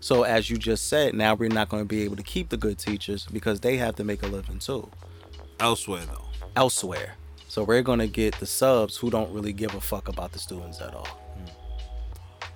[0.00, 2.56] So as you just said, now we're not going to be able to keep the
[2.58, 4.88] good teachers because they have to make a living too.
[5.60, 6.24] Elsewhere though.
[6.56, 7.14] elsewhere.
[7.48, 10.80] So we're gonna get the subs who don't really give a fuck about the students
[10.80, 11.06] at all.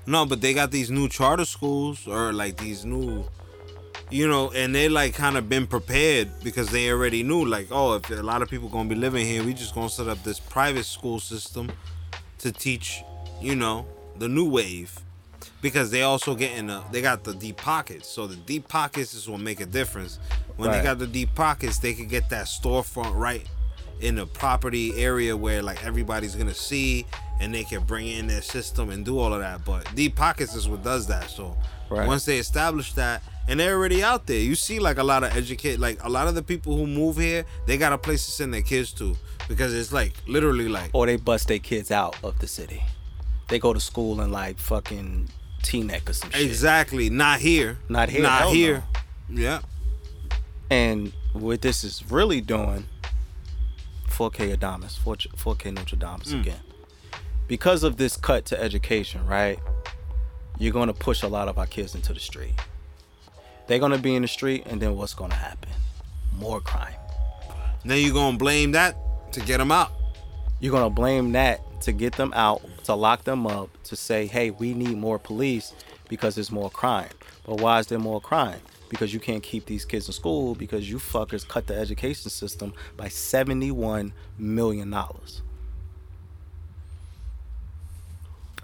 [0.07, 3.25] No, but they got these new charter schools or like these new
[4.11, 7.95] you know, and they like kind of been prepared because they already knew like, oh,
[7.95, 10.41] if a lot of people gonna be living here, we just gonna set up this
[10.41, 11.71] private school system
[12.39, 13.03] to teach,
[13.41, 13.87] you know,
[14.19, 14.99] the new wave.
[15.61, 19.29] Because they also getting a, they got the deep pockets, so the deep pockets is
[19.29, 20.19] what make a difference.
[20.57, 20.79] When Right.
[20.79, 23.47] they got the deep pockets, they could get that storefront right
[24.01, 27.07] in a property area where like everybody's gonna see,
[27.41, 29.65] and they can bring in their system and do all of that.
[29.65, 31.29] But deep pockets is what does that.
[31.31, 31.57] So
[31.91, 32.07] Right.
[32.07, 35.37] once they establish that, and they're already out there, you see like a lot of
[35.37, 38.31] educate, like a lot of the people who move here, they got a place to
[38.31, 39.17] send their kids to
[39.49, 42.83] because it's like literally like Or they bust their kids out of the city.
[43.49, 45.29] They go to school in like fucking
[45.63, 46.43] Teaneck or some shit.
[46.43, 48.85] exactly not here, Not here, not here.
[49.31, 49.61] Yeah,
[50.71, 52.85] And what this is really doing,
[54.09, 56.41] 4K Adamas, 4K Notre Dame Mm.
[56.41, 56.61] again.
[57.47, 59.59] Because of this cut to education, right?
[60.59, 62.55] You're gonna push a lot of our kids into the street.
[63.69, 65.71] They're gonna be in the street, and then what's gonna happen?
[66.39, 66.95] More crime.
[67.85, 68.97] then you're gonna blame that
[69.33, 69.93] to get them out.
[70.59, 74.51] You're gonna blame that to get them out, to lock them up, to say, hey,
[74.51, 75.75] we need more police
[76.09, 77.11] because there's more crime.
[77.45, 78.61] But why is there more crime?
[78.89, 82.73] Because you can't keep these kids in school because you fuckers cut the education system
[82.97, 84.95] by $71 million.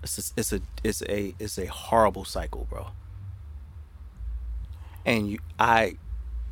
[0.03, 2.89] It's a, it's a it's a it's a horrible cycle, bro.
[5.07, 5.97] And you I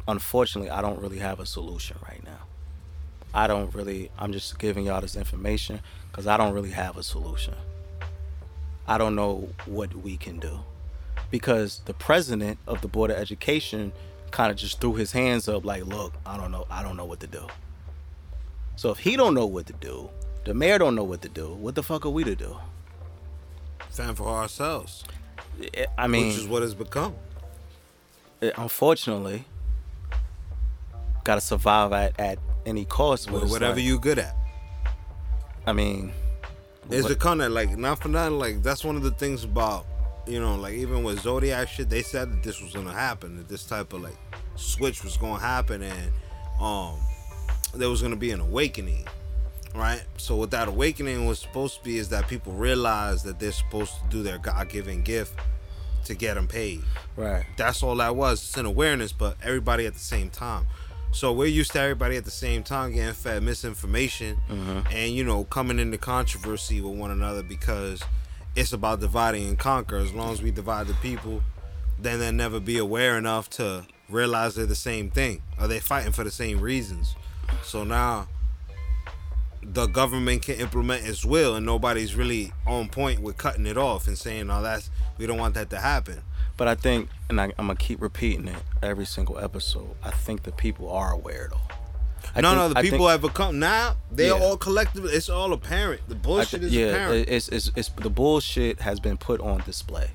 [0.09, 2.39] unfortunately I don't really have a solution right now.
[3.35, 7.03] I don't really, I'm just giving y'all this information because I don't really have a
[7.03, 7.55] solution.
[8.87, 10.61] I don't know what we can do
[11.31, 13.93] because the president of the Board of Education
[14.33, 17.05] kind of just threw his hands up like, look, I don't know, I don't know
[17.07, 17.47] what to do.
[18.77, 20.11] So if he don't know what to do,
[20.45, 22.57] the mayor don't know what to do, what the fuck are we to do?
[23.91, 25.05] Fan for ourselves,
[25.77, 27.15] I- I mean, which is what it's become.
[28.43, 29.45] It- unfortunately,
[31.25, 33.29] got to survive at, at any cost.
[33.29, 34.37] it's whatever like- you good at.
[35.67, 36.13] I mean,
[36.91, 38.39] It's what- a kind of like not for nothing.
[38.39, 39.87] Like that's one of the things about
[40.27, 43.49] you know, like even with Zodiac shit, they said that this was gonna happen, that
[43.49, 44.17] this type of like
[44.57, 46.13] switch was gonna happen, and
[46.61, 46.97] um,
[47.75, 49.07] there was gonna be an awakening
[49.75, 50.03] right?
[50.19, 53.95] So what that awakening was supposed to be is that people realize that they're supposed
[53.95, 55.33] to do their God-given gift
[56.05, 56.83] to get them paid.
[57.17, 57.45] Right.
[57.57, 58.43] That's all that was.
[58.43, 60.67] It's an awareness, but everybody at the same time.
[61.13, 64.81] So we're used to everybody at the same time getting fed misinformation mm-hmm.
[64.91, 68.03] and you know coming into controversy with one another because
[68.57, 69.97] it's about dividing and conquer.
[69.97, 71.43] As long as we divide the people,
[71.99, 76.13] then they'll never be aware enough to realize they're the same thing Are they fighting
[76.13, 77.15] for the same reasons.
[77.63, 78.29] So now
[79.63, 84.07] the government can implement its will and nobody's really on point with cutting it off
[84.09, 86.23] and saying, "Oh, that's we don't want that to happen."
[86.57, 89.95] But I think, and I, I'm gonna keep repeating it every single episode.
[90.03, 91.59] I think the people are aware though.
[92.35, 93.97] I no, think- no, the I people think- have become now.
[94.11, 94.43] They're Yeah.
[94.43, 95.13] all collectively.
[95.13, 96.03] It's all apparent.
[96.09, 97.29] The bullshit thi- is yeah, apparent.
[97.29, 100.11] it's, it's it's the bullshit has been put on display.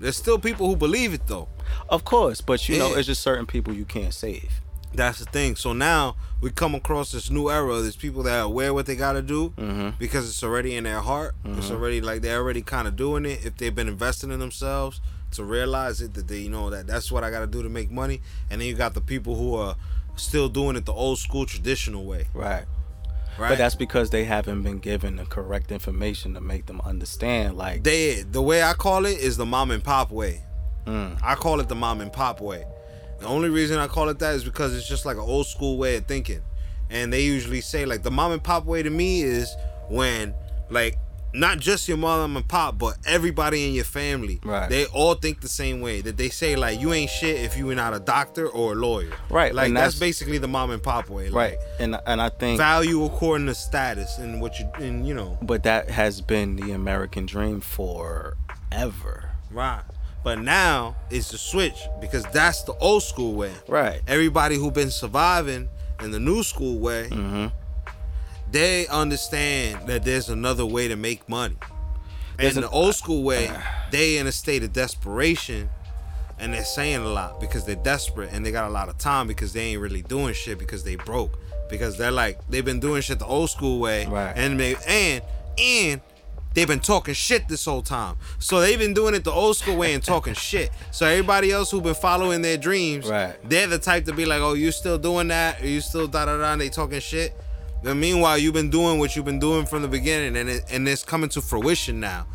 [0.00, 1.48] There's still people who believe it though.
[1.88, 4.60] Of course, but you know, it's just certain people you can't save.
[4.94, 5.56] That's the thing.
[5.56, 7.80] So now we come across this new era.
[7.82, 9.90] There's people that are aware what they got to do Mm-hmm.
[9.98, 11.34] because it's already in their heart.
[11.44, 13.44] It's already like they're already kind of doing it.
[13.44, 15.00] If they've been investing in themselves
[15.32, 17.68] to realize it, that they you know that that's what I got to do to
[17.68, 18.20] make money.
[18.50, 19.76] And then you got the people who are
[20.16, 22.26] still doing it the old school traditional way.
[22.34, 22.64] Right.
[23.38, 23.50] Right.
[23.50, 27.56] But that's because they haven't been given the correct information to make them understand.
[27.56, 30.42] Like, they the way I call it is the mom and pop way.
[30.86, 31.20] Mm.
[31.22, 32.64] I call it the mom and pop way.
[33.20, 35.76] The only reason I call it that is because it's just like an old school
[35.76, 36.42] way of thinking.
[36.90, 39.54] And they usually say like the mom and pop way to me is
[39.88, 40.34] when
[40.70, 40.98] like
[41.34, 44.40] not just your mom and pop, but everybody in your family.
[44.42, 44.68] Right.
[44.68, 46.00] They all think the same way.
[46.00, 49.12] That they say like you ain't shit if you not a doctor or a lawyer.
[49.30, 51.28] Right, Like that's, that's- basically the mom and pop way.
[51.30, 51.56] right.
[51.78, 55.38] And and I think, value according to status and what you and you know.
[55.42, 59.30] but that has been the American dream forever.
[59.50, 59.82] Right.
[60.24, 63.52] But now it's the switch because that's the old school way.
[63.68, 64.00] Right.
[64.06, 65.68] Everybody who been surviving
[66.02, 67.46] in the new school way, Mm-hmm.
[68.50, 71.56] They understand that there's another way to make money.
[72.38, 73.50] There's in an- the old school way,
[73.90, 75.68] they in a state of desperation
[76.38, 79.26] and they're saying a lot because they're desperate and they got a lot of time
[79.26, 81.36] because they ain't really doing shit because they broke.
[81.68, 84.32] Because they're like they've been doing shit the old school way Right.
[84.36, 85.22] and they and
[85.58, 86.00] and
[86.54, 88.16] they've been talking shit this whole time.
[88.38, 90.70] So they've been doing it the old school way and talking shit.
[90.92, 93.34] So everybody else who been following their dreams, Right.
[93.46, 95.60] they're the type to be like, "Oh, you still doing that?
[95.60, 97.36] Are you still da da da?" and They talking shit.
[97.82, 100.88] Then meanwhile, you've been doing what you've been doing from the beginning, and it, and
[100.88, 102.26] it's coming to fruition now,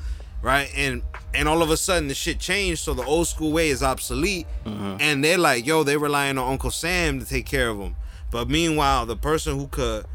[0.41, 0.71] right?
[0.75, 1.03] And
[1.33, 4.47] and all of a sudden the shit changed, so the old school way is obsolete,
[4.65, 4.97] mm-hmm.
[4.99, 7.95] and they're like, "Yo, they're relying on Uncle Sam to take care of them."
[8.31, 10.05] But meanwhile, the person who could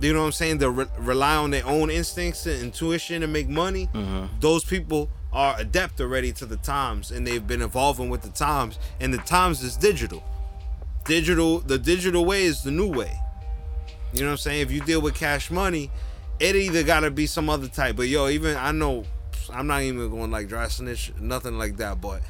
[0.00, 0.58] you know what I'm saying?
[0.58, 3.88] They re- rely on their own instincts and intuition and make money.
[3.94, 4.40] Mm-hmm.
[4.40, 8.78] Those people are adept already to the times, and they've been evolving with the times.
[9.00, 10.24] And the times is digital.
[11.04, 13.18] Digital, the digital way is the new way.
[14.12, 14.60] You know what I'm saying?
[14.60, 15.90] If you deal with cash money,
[16.38, 17.96] it either gotta be some other type.
[17.96, 19.04] But yo, even I know,
[19.52, 22.00] I'm not even going like dry snitch, nothing like that.
[22.00, 22.20] But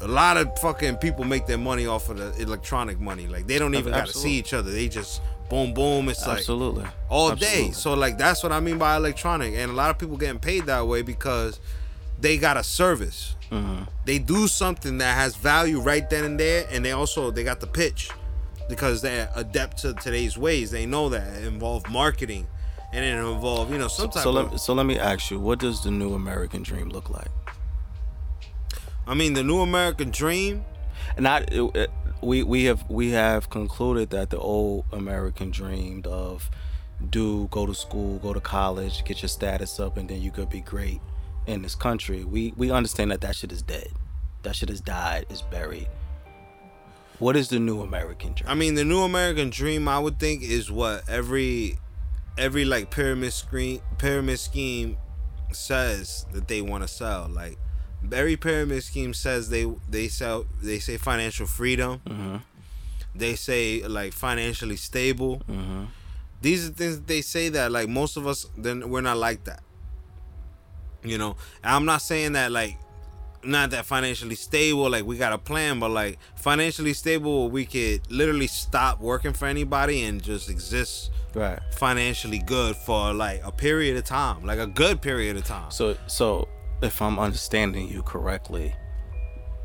[0.00, 3.26] a lot of fucking people make their money off of the electronic money.
[3.26, 4.70] Like they don't even gotta see each other.
[4.70, 6.08] They just boom boom.
[6.08, 6.84] It's like Absolutely.
[7.08, 7.70] all day.
[7.70, 10.66] So like that's what I mean by electronic, and a lot of people getting paid
[10.66, 11.60] that way because
[12.20, 13.36] they got a service.
[13.50, 13.84] Mm-hmm.
[14.04, 17.60] They do something that has value right then and there, and they also they got
[17.60, 18.10] the pitch
[18.68, 20.70] because they're adept to today's ways.
[20.70, 22.46] They know that it involves marketing,
[22.92, 24.52] and it involves, you know some So of.
[24.52, 27.28] let, so let me ask you, what does the new American dream look like?
[29.06, 30.64] I mean, the new American dream.
[31.16, 31.90] And I, it- it-
[32.22, 36.50] we we have we have concluded that the old American dream of
[37.10, 40.48] do go to school, go to college, get your status up, and then you could
[40.48, 41.00] be great
[41.46, 42.24] in this country.
[42.24, 43.88] We we understand that that shit is dead.
[44.44, 45.88] That shit has died, is buried.
[47.18, 48.48] What is the new American dream?
[48.48, 51.78] I mean, the new American dream, I would think, is what every
[52.36, 54.96] every like pyramid screen pyramid scheme
[55.52, 57.28] says that they want to sell.
[57.28, 57.58] Like
[58.12, 62.00] every pyramid scheme says they they sell they say financial freedom.
[62.06, 62.42] Mhm.
[63.14, 65.40] They say like financially stable.
[65.48, 65.88] Mhm.
[66.42, 69.44] These are things that they say that like most of us then we're not like
[69.44, 69.62] that.
[71.02, 72.76] You know, and I'm not saying that like
[73.46, 78.10] not that financially stable, like we got a plan, but like financially stable, we could
[78.10, 81.58] literally stop working for anybody and just exist Right.
[81.72, 85.70] financially good for like a period of time, like a good period of time.
[85.70, 86.48] So so
[86.82, 88.74] if I'm understanding you correctly,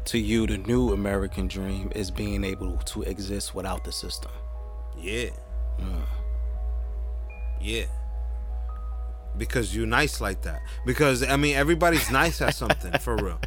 [0.06, 4.32] to you the new American dream is being able to exist without the system.
[4.98, 5.30] Yeah.
[5.80, 6.04] Mm.
[7.62, 7.86] Yeah.
[9.38, 10.62] Because you nice like that.
[10.86, 13.40] Because I mean everybody's nice at something for real.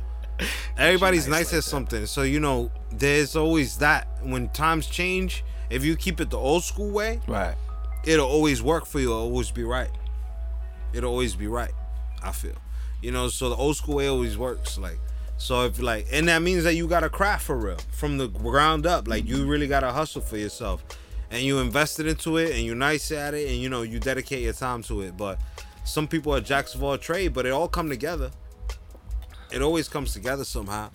[0.76, 2.06] Everybody's nice, at something.
[2.06, 6.64] So you know, there's always that when times change, if you keep it the old
[6.64, 7.54] school way, Right.
[8.04, 9.10] it'll always work for you.
[9.10, 9.90] It'll always be right.
[10.92, 11.72] It'll always be right.
[12.22, 12.56] I feel,
[13.02, 13.28] you know.
[13.28, 14.78] So the old school way always works.
[14.78, 14.98] Like,
[15.36, 18.28] so if like, and that means that you got to craft for real from the
[18.28, 19.06] ground up.
[19.08, 20.84] Like, you really got to hustle for yourself,
[21.30, 24.42] and you invested into it, and you're nice at it, and you know you dedicate
[24.42, 25.16] your time to it.
[25.16, 25.38] But
[25.84, 28.30] some people are jacks of all trade, but it all come together.
[29.54, 30.90] It always comes together somehow.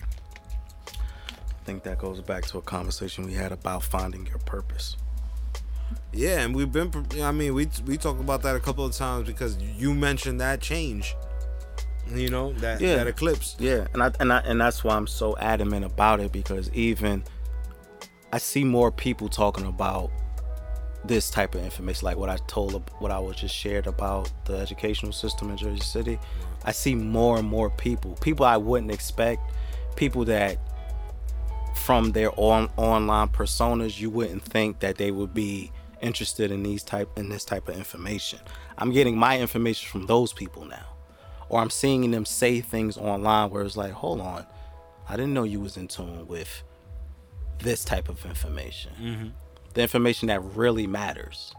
[0.86, 4.96] I think that goes back to a conversation we had about finding your purpose.
[6.12, 6.90] Yeah, and we've been.
[7.22, 10.60] I mean, we we talked about that a couple of times because you mentioned that
[10.60, 11.16] change.
[12.12, 12.96] You know that Yeah.
[12.96, 13.56] that eclipse.
[13.58, 17.24] Yeah, and I and I and that's why I'm so adamant about it because even
[18.32, 20.10] I see more people talking about
[21.04, 24.56] this type of information, like what I told, what I was just shared about the
[24.58, 26.18] educational system in Jersey City.
[26.64, 29.42] I see more and more people, people I wouldn't expect,
[29.96, 30.58] people that
[31.76, 36.82] from their on online personas, you wouldn't think that they would be interested in these
[36.82, 38.38] type in this type of information.
[38.78, 40.86] I'm getting my information from those people now
[41.50, 44.46] or I'm seeing them say things online where it's like, hold on,
[45.08, 46.62] I didn't know you was in tune with
[47.58, 49.28] this type of information, mm-hmm.
[49.74, 51.52] the information that really matters.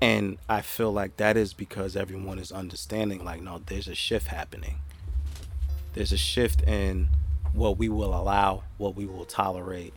[0.00, 4.28] And I feel like that is because everyone is understanding, like, no, there's a shift
[4.28, 4.76] happening.
[5.92, 7.08] There's a shift in
[7.52, 9.92] what we will allow, what we will tolerate.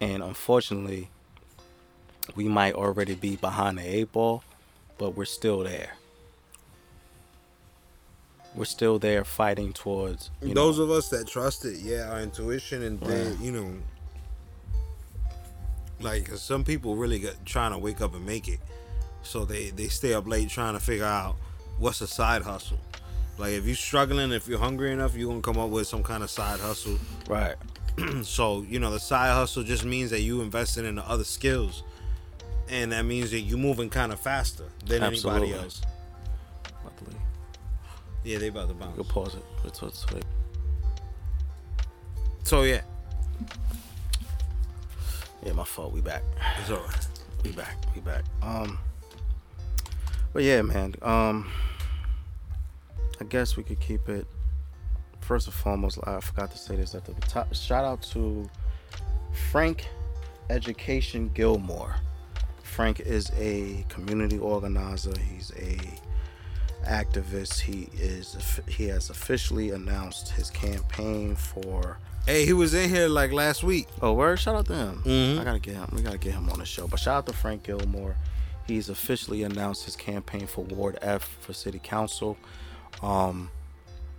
[0.00, 1.10] And unfortunately,
[2.34, 4.42] we might already be behind the eight ball,
[4.96, 5.90] but we're still there
[8.54, 12.20] we're still there fighting towards you Those know, of us that trust it, yeah, our
[12.20, 13.40] intuition and they, Right.
[13.40, 13.74] you know,
[16.00, 18.60] like some people really get trying to wake up and make it,
[19.24, 21.36] so they they stay up late trying to figure out
[21.78, 22.78] what's a side hustle.
[23.38, 26.22] Like if you're struggling, if you're hungry enough, you're gonna come up with some kind
[26.22, 26.98] of side hustle.
[27.28, 27.56] right
[28.22, 31.82] So you know the side hustle just means that you invested in the other skills,
[32.68, 35.48] and that means that you're moving kind of faster than Absolutely.
[35.48, 35.82] anybody else.
[36.84, 37.16] luckily
[38.24, 38.94] Yeah, they about to bounce.
[38.96, 40.22] can pause it It's- it's- it's-
[42.44, 42.82] So yeah,
[45.44, 46.22] yeah my fault we back
[46.60, 47.06] it's alright.
[47.44, 48.78] we back we back um
[50.34, 51.50] but yeah man um
[53.20, 54.26] i guess we could keep it
[55.20, 58.46] first and foremost i forgot to say this at the top shout out to
[59.50, 59.88] frank
[60.50, 61.94] education gilmore
[62.62, 65.78] frank is a community organizer he's a
[66.86, 73.06] activist he is he has officially announced his campaign for Hey, he was in here
[73.06, 73.86] like last week.
[74.00, 74.38] Oh, word!
[74.38, 75.02] Shout out to him.
[75.04, 75.40] Mhm.
[75.40, 75.90] I gotta get him.
[75.92, 76.88] We gotta get him on the show.
[76.88, 78.16] But shout out to Frank Gilmore.
[78.66, 82.36] He's officially announced his campaign for Ward F for City Council.
[83.02, 83.50] Um,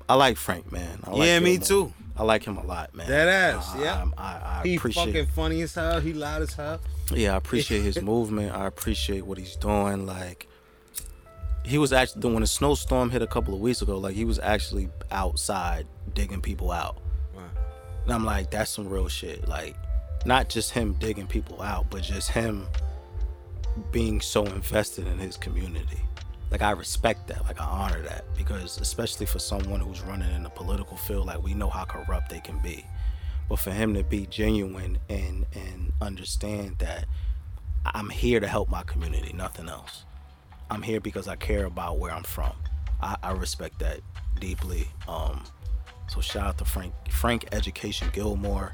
[0.07, 0.99] I like Frank, man.
[1.03, 1.87] I like Yeah, me Gilmore.
[1.87, 1.93] too.
[2.17, 3.07] I like him a lot, man.
[3.09, 4.05] That ass, yeah.
[4.17, 5.05] I, I, I He appreciate.
[5.07, 5.99] fucking funny as hell.
[5.99, 6.79] He loud as hell.
[7.11, 8.53] Yeah, I appreciate his movement.
[8.55, 10.05] I appreciate what he's doing.
[10.05, 10.47] Like,
[11.63, 13.97] he was actually doing when a snowstorm hit a couple of weeks ago.
[13.97, 16.97] Like, he was actually outside digging people out.
[18.03, 19.47] And I'm like, that's some real shit.
[19.47, 19.75] Like,
[20.27, 22.67] not just him digging people out, but just him
[23.91, 25.99] being so invested in his community.
[26.51, 27.43] Like, I respect that.
[27.45, 31.43] Like, I honor that because, especially for someone who's running in the political field, like
[31.43, 32.85] we know how corrupt they can be.
[33.49, 37.05] But for him to be genuine and and understand that
[37.85, 40.05] I'm here to help my community, nothing else.
[40.71, 42.53] I'm here because I care about where I'm from.
[43.01, 43.99] I, I respect that
[44.39, 44.87] deeply.
[45.07, 45.43] Um,
[46.07, 48.73] so shout out to Frank Frank Education Gilmore.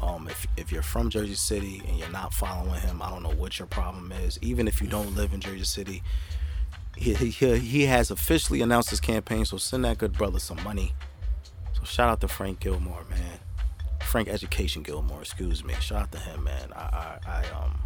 [0.00, 3.30] Um, if if you're from Jersey City and you're not following him, I don't know
[3.30, 4.38] what your problem is.
[4.42, 6.02] Even if you don't live in Jersey City,
[6.96, 9.44] he he, he- has officially announced his campaign.
[9.44, 10.94] So send that good brother some money.
[11.74, 13.38] So shout out to Frank Gilmore, man.
[14.02, 15.74] Frank Education Gilmore, excuse me.
[15.80, 16.72] Shout out to him, man.
[16.74, 17.78] I I, I um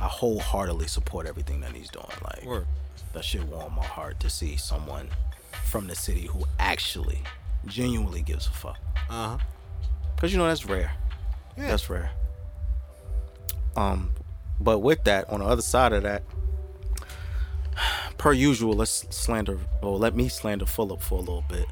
[0.00, 2.06] I wholeheartedly support everything that he's doing.
[2.22, 2.66] Like Word.
[3.14, 5.08] that shit warm my heart to see someone
[5.64, 7.22] from the city who actually
[7.66, 8.78] genuinely gives a fuck.
[9.10, 9.38] Uh huh.
[10.18, 10.92] Cause you know that's rare.
[11.56, 11.68] Yeah.
[11.68, 12.10] That's rare.
[13.76, 14.12] Um,
[14.60, 16.22] but with that, on the other side of that,
[18.18, 19.58] per usual, let's slander.
[19.82, 21.66] Well, let me slander Fulop for a little bit.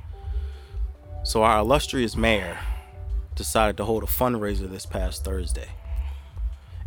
[1.25, 2.59] So our illustrious mayor
[3.35, 5.69] decided to hold a fundraiser this past Thursday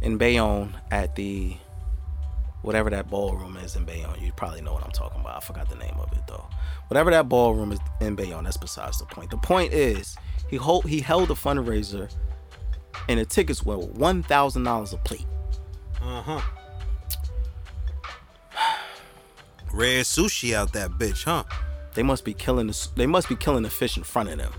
[0.02, 1.58] in Bayonne at the
[2.62, 4.20] whatever that ballroom is in Bayonne.
[4.22, 5.38] You probably know what I'm talking about.
[5.38, 6.46] I forgot the name of it though.
[6.88, 9.32] Whatever that ballroom is in Bayonne, that's besides the point.
[9.32, 10.16] The point is
[10.50, 12.14] he hold, he held a fundraiser
[13.08, 15.26] and the tickets were one thousand dollars a plate.
[16.02, 16.42] Uh huh.
[19.72, 21.44] Red sushi out that bitch, huh?
[21.94, 24.54] They must be killing the they must be killing the fish in front of them.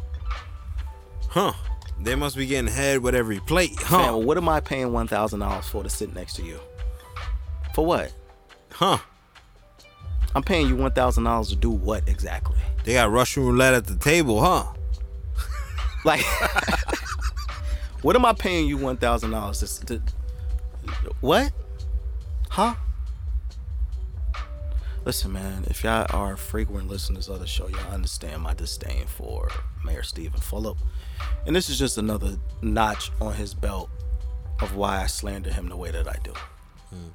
[1.29, 1.53] Huh.
[2.01, 3.97] They must be getting head with every plate, Man, huh?
[3.99, 6.61] well, what am I paying one thousand dollars for to sit next to you?
[7.75, 8.13] For what?
[8.73, 8.99] Huh?
[10.35, 12.59] I'm paying you one thousand dollars to do what exactly?
[12.85, 14.65] They got Russian roulette at the table, huh?
[16.05, 16.23] Like,
[18.09, 20.01] what am I paying you one thousand dollars to?
[21.21, 21.53] What?
[22.49, 22.75] Huh?
[25.05, 25.67] Listen, man.
[25.67, 29.51] If y'all are frequent listeners of the show, y'all understand my disdain for
[29.85, 30.79] Mayor Steven Fulop,
[31.47, 33.91] and this is just another notch on his belt
[34.63, 36.33] of why I slander him the way that I do.
[36.89, 37.09] Hmm.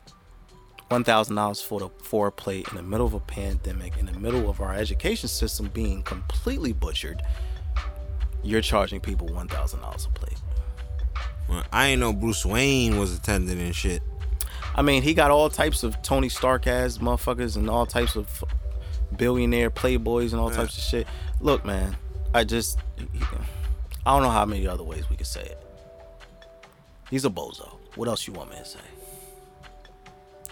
[0.89, 4.05] One thousand dollars for the for a plate in the middle of a pandemic, in
[4.05, 7.23] the middle of our education system being completely butchered.
[8.43, 10.42] You're charging people one thousand dollars a plate.
[11.49, 14.01] Well, I ain't know Bruce Wayne was attending and shit.
[14.75, 18.43] I mean, he got all types of Tony Stark ass motherfuckers and all types of
[19.17, 20.57] billionaire playboys and all Yeah.
[20.57, 21.07] types of shit.
[21.39, 21.95] Look, man,
[22.33, 25.59] I just, I don't know how many other ways we could say it.
[27.11, 27.77] He's a bozo.
[27.95, 28.79] What else you want me to say?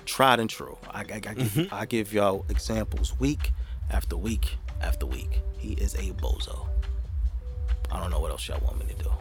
[0.06, 0.78] Tried and true.
[0.90, 1.74] I, I, I, give, mm-hmm.
[1.74, 3.52] I give y'all examples week
[3.90, 5.42] after week after week.
[5.58, 6.68] He is a bozo.
[7.92, 9.12] I don't know what else y'all want me to do.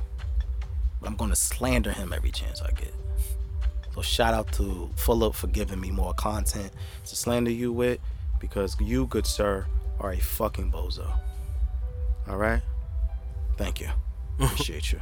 [1.01, 2.95] But I'm gonna slander him every chance I get.
[3.95, 6.73] So shout out to Fulop for giving me more content
[7.07, 7.99] to slander you with,
[8.39, 9.67] because you, good sir,
[9.99, 11.11] are a fucking bozo.
[12.29, 12.63] All right.
[13.57, 13.89] Thank you.
[14.41, 15.01] Appreciate you.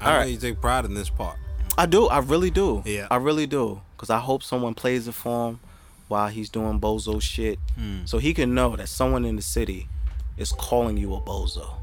[0.00, 0.30] I All know right.
[0.30, 1.38] you take pride in this part.
[1.78, 2.06] I do.
[2.08, 2.82] I really do.
[2.84, 3.06] Yeah.
[3.10, 3.80] I really do.
[3.96, 5.60] Cause I hope someone plays it for him
[6.08, 8.04] while he's doing bozo shit, hmm.
[8.04, 9.88] so he can know that someone in the city
[10.36, 11.74] is calling you a bozo.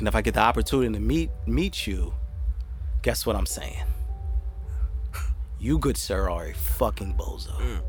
[0.00, 2.14] And if I get the opportunity to meet meet you,
[3.02, 3.84] guess what I'm saying?
[5.58, 7.82] You, good sir, are a fucking bozo.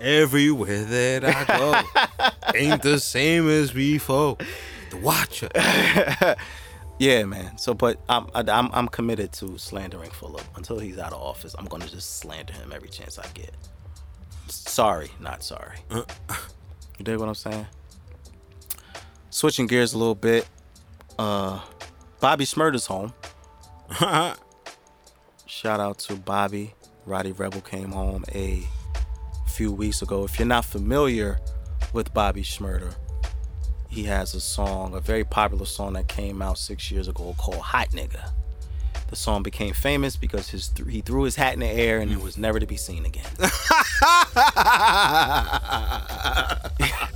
[0.00, 4.38] Everywhere that I go ain't the same as before.
[4.90, 5.48] The Watcher.
[6.98, 7.58] Yeah, man.
[7.58, 11.56] So, but I'm I'm I'm committed to slandering Fulop until he's out of office.
[11.58, 13.52] I'm gonna just slander him every chance I get.
[14.46, 15.78] Sorry, not sorry.
[15.90, 16.36] Uh, uh.
[16.98, 17.66] You dig what I'm saying?
[19.32, 20.46] Switching gears a little bit.
[21.18, 21.58] Uh,
[22.20, 23.14] Bobby Shmurda's home.
[25.46, 26.74] Shout out to Bobby.
[27.06, 28.62] Rowdy Rebel came home a
[29.48, 30.24] few weeks ago.
[30.24, 31.38] If you're not familiar
[31.94, 32.94] with Bobby Shmurda,
[33.88, 37.56] he has a song, a very popular song that came out six years ago called
[37.56, 38.32] Hot Nigga.
[39.08, 42.12] The song became famous because his th- he threw his hat in the air and
[42.12, 43.24] it was never to be seen again.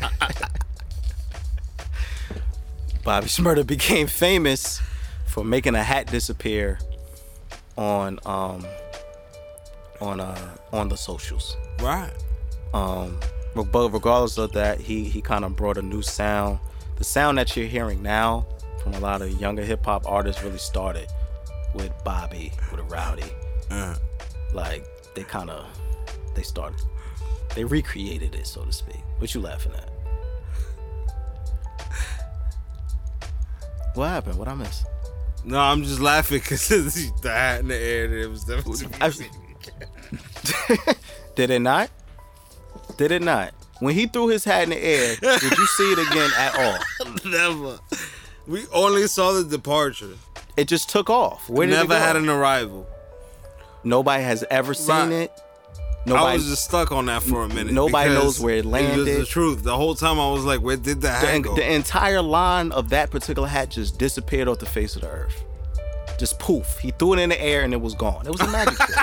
[3.07, 4.83] Bobby Shmurda became famous
[5.27, 6.79] for making a hat disappear
[7.77, 8.67] on um
[10.01, 11.57] on uh on the socials.
[11.81, 12.11] right.
[12.75, 13.19] Um,
[13.55, 16.59] but regardless of that, he he kind of brought a new sound.
[16.97, 18.45] The sound that you're hearing now
[18.83, 21.07] from a lot of younger hip hop artists really started
[21.75, 23.31] with Bobby, with a Rowdy.
[23.71, 23.95] Uh,
[24.53, 24.85] Like
[25.15, 25.65] they kind of
[26.35, 26.81] they started,
[27.55, 29.01] they recreated it, so to speak.
[29.19, 29.91] What you laughing at?
[33.97, 34.39] What happened?
[34.39, 34.85] What I miss?
[35.45, 36.69] no, I'm just laughing because
[37.23, 38.13] the hat in the air.
[38.19, 38.87] It was definitely.
[41.35, 41.91] Did it not?
[42.97, 43.53] Did it not?
[43.81, 46.79] When he threw his hat in the air, did you see it again at all?
[47.31, 47.79] Never.
[48.47, 50.15] We only saw the departure.
[50.57, 51.49] It just took off.
[51.51, 52.87] Where Never had an arrival.
[53.85, 55.13] Nobody has ever seen Right.
[55.13, 55.33] it.
[56.07, 56.37] I Nobody.
[56.39, 57.73] was just stuck on that for a minute.
[57.73, 59.07] Nobody knows where it landed.
[59.07, 59.65] the truth.
[59.65, 61.57] The whole time I was like, where did the hat the, go?
[61.57, 65.43] the entire line of that particular hat just disappeared off the face of the earth.
[66.17, 66.79] Just poof.
[66.79, 68.25] He threw it in the air and it was gone.
[68.25, 68.97] It was a magic trick.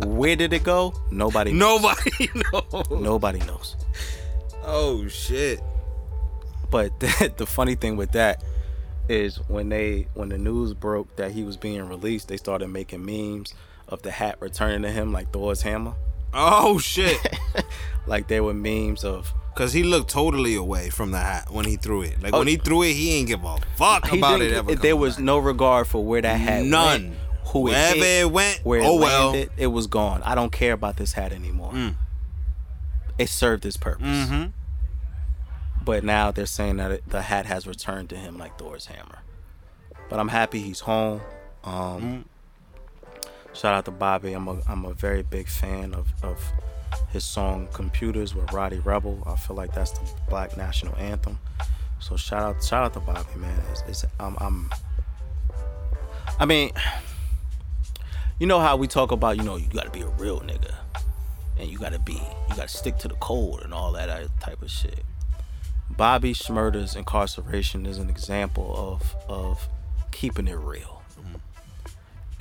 [0.04, 0.92] Where did it go?
[1.10, 1.52] Nobody.
[1.52, 1.80] knows.
[1.82, 2.90] Nobody knows.
[2.90, 3.76] Nobody knows.
[4.64, 5.60] Oh shit.
[6.70, 8.42] But the, the funny thing with that
[9.08, 13.04] is when they when the news broke that he was being released, they started making
[13.04, 13.54] memes
[13.92, 15.94] of the hat returning to him like Thor's hammer.
[16.34, 17.18] Oh shit.
[18.04, 21.76] Like there were memes of Cause he looked totally away from the hat when he
[21.76, 22.20] threw it.
[22.20, 22.38] Like Oh.
[22.40, 24.74] when he threw it, he ain't give a fuck about it ever.
[24.74, 25.24] there was back.
[25.24, 27.02] no regard for where that hat None.
[27.10, 27.14] went,
[27.48, 29.34] who it hit, it went, where it oh well.
[29.56, 30.20] it was gone.
[30.24, 31.72] I don't care about this hat anymore.
[31.72, 31.94] Mm.
[33.18, 34.06] It served its purpose.
[34.08, 34.44] Mm-hmm.
[35.84, 39.18] But now they're saying that it, the hat has returned to him like Thor's hammer.
[40.08, 41.20] But I'm happy he's home.
[41.62, 42.24] Um,
[43.54, 44.32] Shout out to Bobby.
[44.32, 46.42] I'm a I'm a very big fan of, of
[47.10, 49.22] his song "Computers" with Rowdy Rebel.
[49.26, 51.38] I feel like that's the Black national anthem.
[52.00, 53.60] So shout out shout out to Bobby, man.
[53.70, 54.70] It's, it's I'm, I'm
[56.40, 56.72] I mean,
[58.38, 60.74] you know how we talk about you know you got to be a real nigga,
[61.58, 64.28] and you got to be you got to stick to the code and all that
[64.40, 65.04] type of shit.
[65.90, 69.68] Bobby Shmurda's incarceration is an example of of
[70.10, 71.01] keeping it real.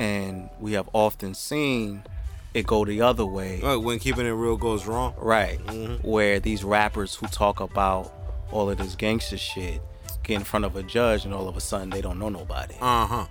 [0.01, 2.03] And we have often seen
[2.55, 3.59] it go the other way.
[3.61, 5.13] Right, when keeping it real goes wrong.
[5.15, 5.59] Right.
[6.03, 8.11] Where these rappers who talk about
[8.51, 9.79] all of this gangster shit
[10.23, 12.73] get in front of a judge and all of a sudden they don't know nobody.
[12.81, 13.25] Uh huh.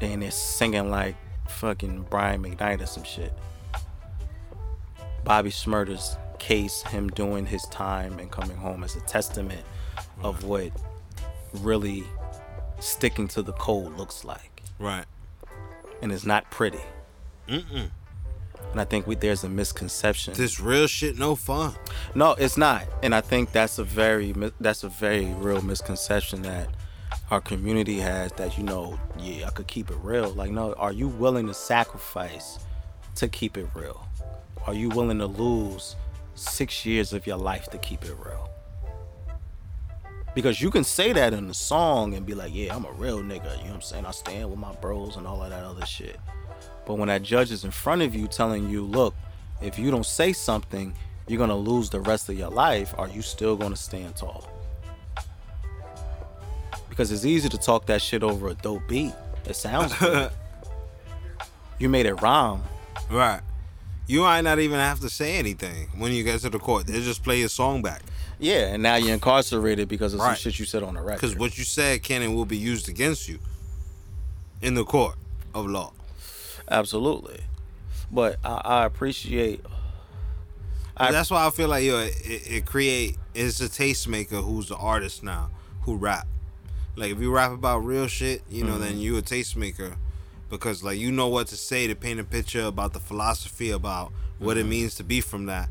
[0.00, 1.14] And they're singing like
[1.46, 3.34] fucking Brian McKnight or some shit.
[5.24, 9.60] Bobby Shmurda's case, him doing his time and coming home as a testament
[10.22, 10.72] of what
[11.52, 12.04] really
[12.78, 14.62] sticking to the code looks like.
[14.78, 15.04] Right.
[16.02, 16.80] And it's not pretty.
[17.48, 17.90] Mm-mm.
[18.72, 20.34] And I think we, there's a misconception.
[20.34, 21.74] This real shit no fun.
[22.14, 26.68] No, it's not, and I think that's a very that's a very real misconception that
[27.30, 28.32] our community has.
[28.32, 30.30] That you know, yeah, I could keep it real.
[30.30, 32.58] Like, no, are you willing to sacrifice
[33.16, 34.06] to keep it real?
[34.66, 35.96] Are you willing to lose
[36.36, 38.48] six years of your life to keep it real?
[40.34, 43.20] Because you can say that in the song and be like, yeah, I'm a real
[43.20, 43.56] nigga.
[43.58, 44.06] You know what I'm saying?
[44.06, 46.18] I stand with my bros and all of that other shit.
[46.86, 49.14] But when that judge is in front of you telling you, look,
[49.60, 50.94] if you don't say something,
[51.26, 54.48] you're gonna lose the rest of your life, are you still gonna stand tall?
[56.88, 59.12] Because it's easy to talk that shit over a dope beat.
[59.46, 60.30] It sounds good.
[61.78, 62.62] you made it rhyme.
[63.10, 63.40] Right.
[64.10, 66.86] You might not even have to say anything when you get to the court.
[66.88, 68.02] They just play your song back.
[68.40, 71.20] Yeah, and now you're incarcerated because of some shit you said on the record.
[71.20, 73.38] Because what you said can and will be used against you
[74.62, 75.14] in the court
[75.54, 75.92] of law.
[76.68, 77.40] Absolutely.
[78.10, 79.64] But I, I appreciate
[80.96, 84.76] I- That's why I feel like yo, it, it create it's a tastemaker who's the
[84.76, 85.50] artist now
[85.82, 86.26] who rap.
[86.96, 88.82] Like if you rap about real shit, you know, Mm-hmm.
[88.82, 89.94] then you a tastemaker
[90.50, 94.12] because like you know what to say to paint a picture about the philosophy about
[94.38, 94.66] what Mm-hmm.
[94.66, 95.68] it means to be from that.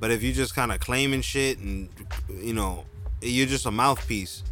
[0.00, 1.88] But if you just kind of claiming shit and
[2.28, 2.84] you know
[3.22, 4.42] you're just a mouthpiece,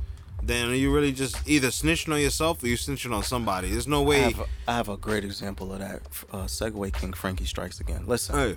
[0.42, 3.70] then you really just either snitching on yourself or you snitching on somebody.
[3.70, 4.20] There's no I way.
[4.20, 6.02] have, a, I have a great example of that.
[6.32, 8.04] Uh, Segue King Frankie strikes again.
[8.06, 8.56] Listen, Hey,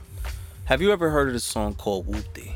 [0.65, 2.53] have you ever heard of this song called Whoopty?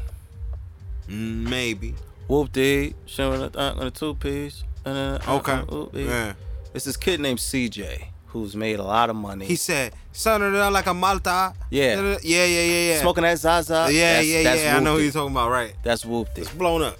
[1.08, 1.96] maybe.
[2.30, 4.64] Whoopty, showing a on a two piece.
[4.86, 5.52] Uh, Okay.
[5.68, 6.06] Whoopty.
[6.08, 6.34] Yeah.
[6.74, 9.46] It's this kid named CJ who's made a lot of money.
[9.46, 12.02] He said, "Son of like a Malta." Yeah.
[12.02, 13.02] yeah, yeah, yeah, yeah.
[13.02, 13.88] smoking that Zaza.
[13.92, 14.78] Yeah, that's, yeah, that's yeah.
[14.78, 15.76] I know who you're talking about, right?
[15.84, 16.40] That's Whoopty.
[16.40, 16.98] It's blown up.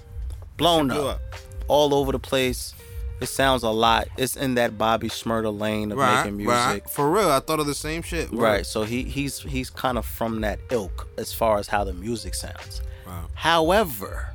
[0.56, 0.98] Blown up.
[0.98, 1.20] up.
[1.68, 2.74] all over the place.
[3.20, 4.08] It sounds a lot.
[4.18, 6.52] It's in that Bobby Shmurda lane of Right, making music.
[6.54, 6.90] right.
[6.90, 8.32] For real, I thought of the same shit.
[8.32, 8.66] Right.
[8.66, 12.34] So he he's he's kind of from that ilk as far as how the music
[12.34, 12.82] sounds.
[13.06, 13.28] Wow.
[13.34, 14.28] However,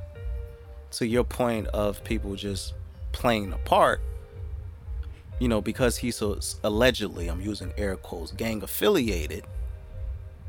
[0.92, 2.74] to your point of people just
[3.12, 4.00] playing a part,
[5.40, 9.46] you know, because he's so allegedly, I'm using air quotes, gang affiliated,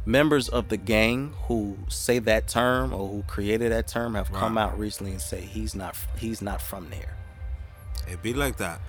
[0.07, 4.57] members of the gang who say that term or who created that term have come
[4.57, 7.15] out recently and say he's not he's not from there.
[8.11, 8.81] It be like that.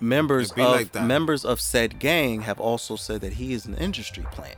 [0.00, 1.04] members be of like that.
[1.04, 4.56] members of said gang have also said that he is an industry plant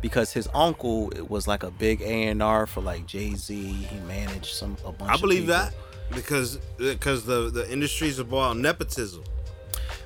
[0.00, 3.54] because his uncle was like a big A and R for like Jay Z.
[3.54, 5.10] He managed some a bunch.
[5.10, 5.74] I believe that
[6.14, 9.22] because because the the industry's about nepotism.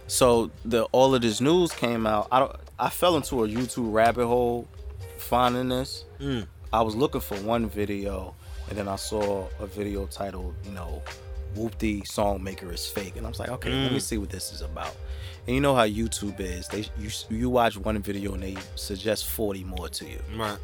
[0.07, 2.29] So the all of this news came out.
[2.31, 2.55] I don't.
[2.79, 4.69] I fell into a YouTube rabbit hole
[5.19, 6.05] finding this.
[6.21, 6.47] Mm.
[6.73, 8.35] I was looking for one video,
[8.69, 11.03] and then I saw a video titled, you know,
[11.57, 14.03] "Whoopty Song Maker is Fake," and I was like, okay, let me Mm.
[14.03, 14.95] see what this is about.
[15.47, 16.69] And you know how YouTube is.
[16.69, 20.21] They you you watch one video and they suggest forty more to you.
[20.37, 20.59] Right.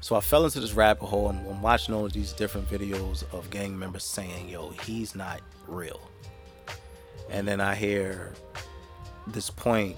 [0.00, 3.24] So I fell into this rabbit hole and I'm watching all of these different videos
[3.32, 6.00] of gang members saying, yo, he's not real.
[7.30, 8.32] And then I hear
[9.26, 9.96] this point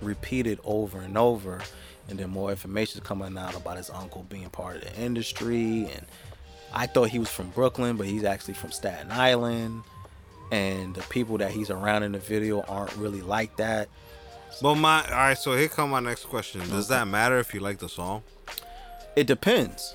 [0.00, 1.60] repeated over and over,
[2.08, 5.88] and then more information is coming out about his uncle being part of the industry.
[5.94, 6.06] And
[6.72, 9.82] I thought he was from Brooklyn, but he's actually from Staten Island.
[10.52, 13.88] And the people that he's around in the video aren't really like that.
[14.60, 15.38] But my all right.
[15.38, 16.60] So here come my next question.
[16.68, 18.22] Does that matter if you like the song?
[19.16, 19.94] It depends.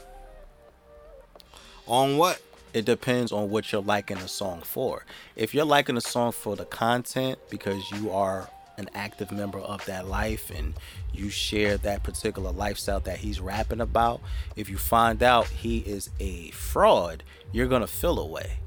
[1.87, 2.41] On what?
[2.75, 5.05] It depends on what you're liking a song for.
[5.37, 9.85] If you're liking a song for the content because you are an active member of
[9.85, 10.73] that life and
[11.13, 14.19] you share that particular lifestyle that he's rapping about,
[14.57, 17.23] if you find out he is a fraud,
[17.53, 18.57] you're gonna feel away.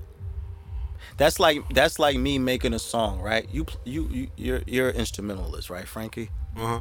[1.18, 3.46] That's like that's like me making a song, right?
[3.52, 6.30] You you, you you're you're an instrumentalist, right, Frankie?
[6.56, 6.80] Uh huh.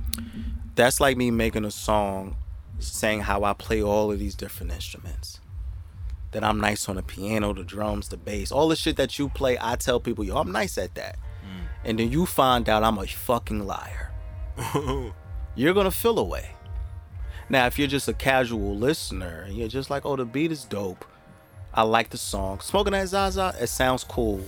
[0.76, 2.38] That's like me making a song
[2.80, 5.42] saying how I play all of these different instruments.
[6.32, 9.30] That I'm nice on the piano, the drums, the bass, all the shit that you
[9.30, 9.58] play.
[9.60, 11.16] I tell people, yo, I'm nice at that.
[11.42, 11.68] Mm.
[11.86, 14.12] And then you find out I'm a fucking liar.
[15.56, 16.52] You're gonna feel away.
[17.50, 20.66] Now, if you're just a casual listener and you're just like, oh, the beat is
[20.66, 21.06] dope.
[21.74, 22.60] I like the song.
[22.60, 24.44] Smoking that Zaza, it sounds cool.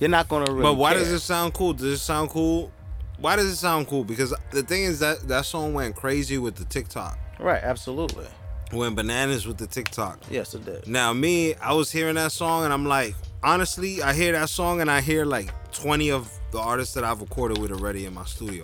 [0.00, 0.62] You're not gonna really.
[0.62, 1.00] but why care.
[1.00, 1.74] does it sound cool?
[1.74, 2.72] Does it sound cool
[3.18, 4.04] why does it sound cool?
[4.04, 7.18] Because the thing is that that song went crazy with the TikTok.
[7.38, 8.26] Right, absolutely.
[8.72, 10.20] Went bananas with the TikTok.
[10.30, 10.86] Yes, it did.
[10.86, 14.80] Now me, I was hearing that song and I'm like, honestly, I hear that song
[14.82, 18.24] and I hear like 20 of the artists that I've recorded with already in my
[18.24, 18.62] studio.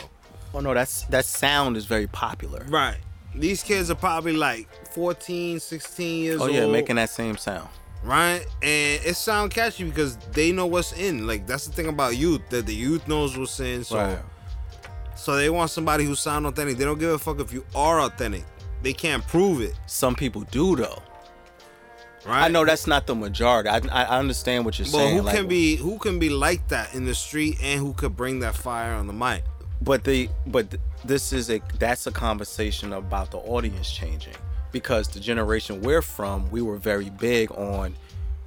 [0.52, 2.64] Oh no, that's that sound is very popular.
[2.68, 2.98] Right.
[3.34, 6.52] These kids are probably like 14, 16 years Oh old.
[6.54, 7.68] yeah, making that same sound.
[8.04, 8.44] right?
[8.62, 11.26] And it sound catchy because they know what's in.
[11.26, 13.82] Like that's the thing about youth that the youth knows what's in.
[13.84, 14.18] So Right.
[15.16, 16.76] so they want somebody who sound authentic.
[16.76, 18.44] They don't give a fuck if you are authentic.
[18.84, 21.02] They can't prove it, Some people do though.
[22.26, 22.44] right?
[22.44, 23.68] I know that's not the majority.
[23.70, 25.16] I, I understand what you're But saying.
[25.16, 28.14] who like- can be who can be like that in the street and who could
[28.16, 29.42] bring that fire on the mic?
[29.82, 30.66] But the but
[31.04, 34.34] this is a that's a conversation about the audience changing
[34.70, 37.94] because the generation we're from, we were very big on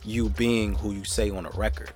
[0.03, 1.91] you being who you say on a record.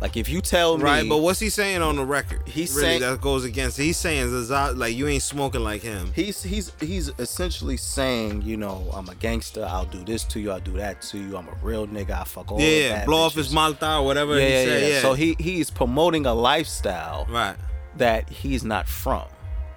[0.00, 2.40] Like if you tell me, Right, but what's he saying on the record?
[2.46, 3.76] He's really saying- that goes against.
[3.76, 4.30] He's saying
[4.78, 6.10] like you ain't smoking like him.
[6.16, 9.62] He's he's he's essentially saying, you know, I'm a gangster.
[9.64, 10.52] I'll do this to you.
[10.52, 11.36] I'll do that to you.
[11.36, 12.18] I'm a real nigga.
[12.18, 14.82] I fuck all Yeah, blow off his malta or whatever Yeah, he yeah, said.
[14.82, 14.88] yeah.
[14.88, 15.00] Yeah.
[15.02, 17.56] So he he's promoting a lifestyle right,
[17.98, 19.24] that he's not from.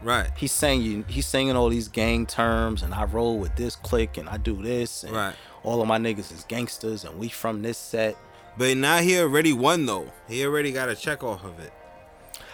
[0.01, 1.03] right, He's saying you.
[1.07, 4.61] He's saying all these gang terms, and I roll with this clique, and I do
[4.61, 5.35] this, and Right.
[5.63, 8.15] all of my niggas is gangsters, and we from this set.
[8.57, 10.11] But now he already won though.
[10.27, 11.73] He already got a check off of it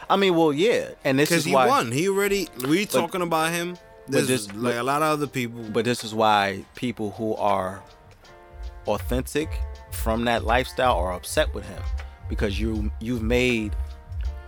[0.10, 1.68] I mean, well, yeah, and this is he why.
[1.68, 1.92] won.
[1.92, 2.48] He already.
[2.68, 3.78] We talking about him.
[4.08, 5.62] There's this- like but- a lot of other people.
[5.72, 7.84] But this is why people who are
[8.88, 9.50] authentic
[9.92, 11.82] from that lifestyle are upset with him
[12.28, 13.76] because you you've made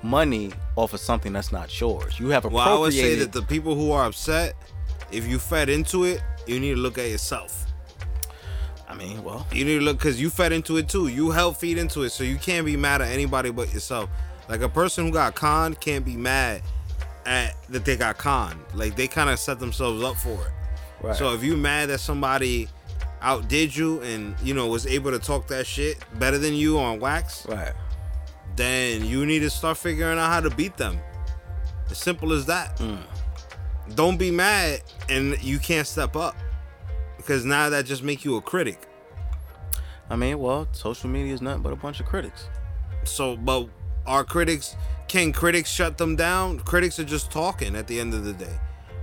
[0.01, 2.19] money off of something that's not yours.
[2.19, 4.55] You have well, I would say that the people who are upset,
[5.11, 7.67] if you fed into it, you need to look at yourself.
[8.91, 11.07] I mean, well, You need to look because you fed into it too.
[11.07, 14.09] You helped feed into it, so you can't be mad at anybody but yourself.
[14.49, 16.61] Like a person who got conned can't be mad
[17.25, 18.59] at that they got conned.
[18.73, 20.51] Like they kind of set themselves up for it.
[21.01, 21.15] right.
[21.15, 22.67] So if you mad that somebody
[23.21, 26.99] outdid you and you know was able to talk that shit better than you on
[26.99, 27.73] wax, right.
[28.57, 30.99] then you need to start figuring out how to beat them.
[31.89, 32.77] As simple as that.
[32.77, 32.99] Mm.
[33.95, 36.35] Don't be mad and you can't step up
[37.21, 38.87] because now that just make you a critic.
[40.09, 42.47] I mean, well, social media is nothing but a bunch of critics.
[43.05, 43.69] So, but
[44.05, 44.75] are critics?
[45.07, 46.59] Can critics shut them down?
[46.59, 48.59] Critics are just talking at the end of the day.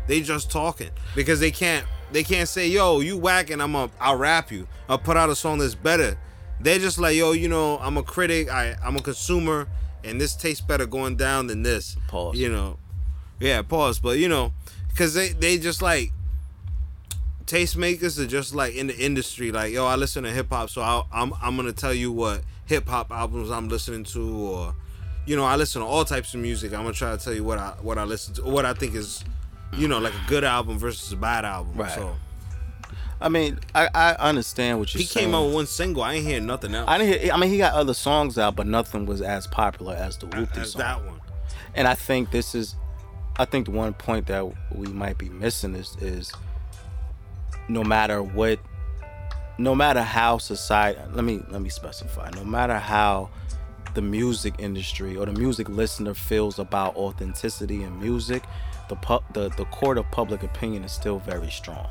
[0.06, 1.86] They just talking because they can't.
[2.10, 3.90] They can't say, "Yo, you whack," and I'm a.
[4.00, 4.66] I'll rap you.
[4.88, 6.18] I'll put out a song that's better.
[6.60, 8.50] They're just like, "Yo, you know, I'm a critic.
[8.50, 9.68] I I'm a consumer,
[10.02, 12.38] and this tastes better going down than this." Pause.
[12.38, 12.78] You know,
[13.38, 13.98] yeah, pause.
[13.98, 14.54] But you know,
[14.88, 16.12] because they they just like
[17.48, 19.50] tastemakers are just like in the industry.
[19.50, 22.42] Like, yo, I listen to hip hop, so i I'm I'm gonna tell you what
[22.66, 24.74] hip hop albums I'm listening to, or
[25.26, 26.72] you know, I listen to all types of music.
[26.72, 28.94] I'm gonna try to tell you what I what I listen to, what I think
[28.94, 29.24] is,
[29.72, 31.74] you know, like a good album versus a bad album.
[31.76, 31.90] Right.
[31.90, 32.14] So
[33.20, 35.26] I mean, I, I understand what you're he saying.
[35.26, 36.02] came out with one single.
[36.02, 36.88] I ain't hear nothing else.
[36.88, 37.32] I didn't hear.
[37.32, 40.58] I mean, he got other songs out, but nothing was as popular as the Whoopty
[40.58, 40.80] as song.
[40.80, 41.20] that one.
[41.74, 42.76] And I think this is,
[43.36, 46.32] I think the one point that we might be missing is is
[47.68, 48.58] no matter what,
[49.58, 51.00] no matter how society.
[51.12, 52.30] Let me let me specify.
[52.34, 53.30] No matter how
[53.94, 58.44] the music industry or the music listener feels about authenticity in music,
[58.88, 61.88] the pu- the the court of public opinion is still very strong.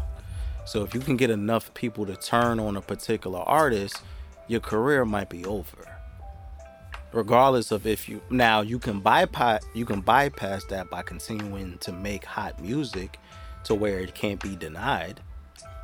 [0.65, 4.01] So if you can get enough people to turn on a particular artist,
[4.47, 5.97] your career might be over
[7.13, 11.91] regardless of if you now you can bypass you can bypass that by continuing to
[11.91, 13.17] make hot music
[13.63, 15.21] to where it can't be denied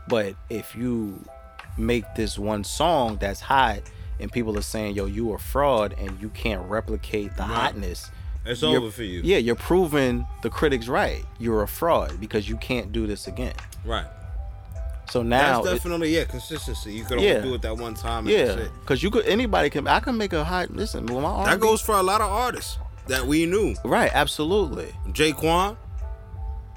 [0.08, 1.24] but if you
[1.78, 3.80] make this one song that's hot
[4.20, 7.50] and people are saying yo you a fraud and you can't replicate the Right.
[7.52, 8.12] hotness
[8.46, 9.22] It's over for you.
[9.24, 13.54] yeah you're proving the critics right you're a fraud because you can't do this again
[13.86, 14.06] Right.
[15.10, 16.94] so now That's it- definitely yeah consistency.
[16.94, 17.36] You could Yeah.
[17.38, 18.28] only do it that one time.
[18.28, 21.44] And yeah because you could anybody can i can make a hot listen well, my
[21.46, 22.78] That R&B goes for a lot of artists
[23.08, 23.74] that we knew.
[23.84, 25.76] right absolutely Jaquan.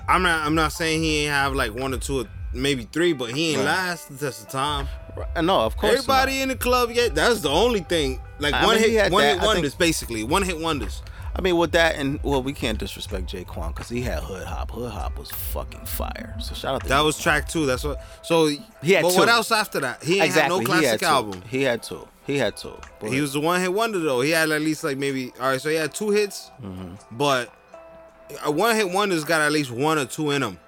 [0.09, 0.47] I'm not.
[0.47, 2.25] I'm not saying he ain't have like one or two, or
[2.63, 3.67] maybe three, but he ain't Right.
[3.67, 4.89] last the test of time.
[5.17, 5.43] Right.
[5.45, 6.43] no of course Everybody not.
[6.43, 8.21] in the club, yeah, that's the only thing.
[8.39, 10.25] Like I one mean, hit, one that, hit I think- wonders, basically.
[10.25, 11.03] One hit wonders.
[11.35, 14.71] I mean, with that and well, we can't disrespect Jaquan because he had Hood Hop.
[14.71, 16.35] Hood Hop was fucking fire.
[16.41, 17.05] So shout out to That him.
[17.07, 17.67] was track two.
[17.67, 18.03] That's what.
[18.23, 18.47] So
[18.83, 20.03] He had But what else after that?
[20.03, 20.55] He ain't exactly.
[20.57, 21.07] had no classic he had two.
[21.07, 21.43] album.
[21.49, 22.09] He had two.
[22.27, 22.73] He had two.
[23.01, 24.23] But He was the one hit wonder though.
[24.23, 25.61] He had at least like maybe all right.
[25.61, 26.95] So he had two hits, Mm-hmm.
[27.13, 27.53] but
[28.45, 30.59] a one hit wonder's got at least one or two in them,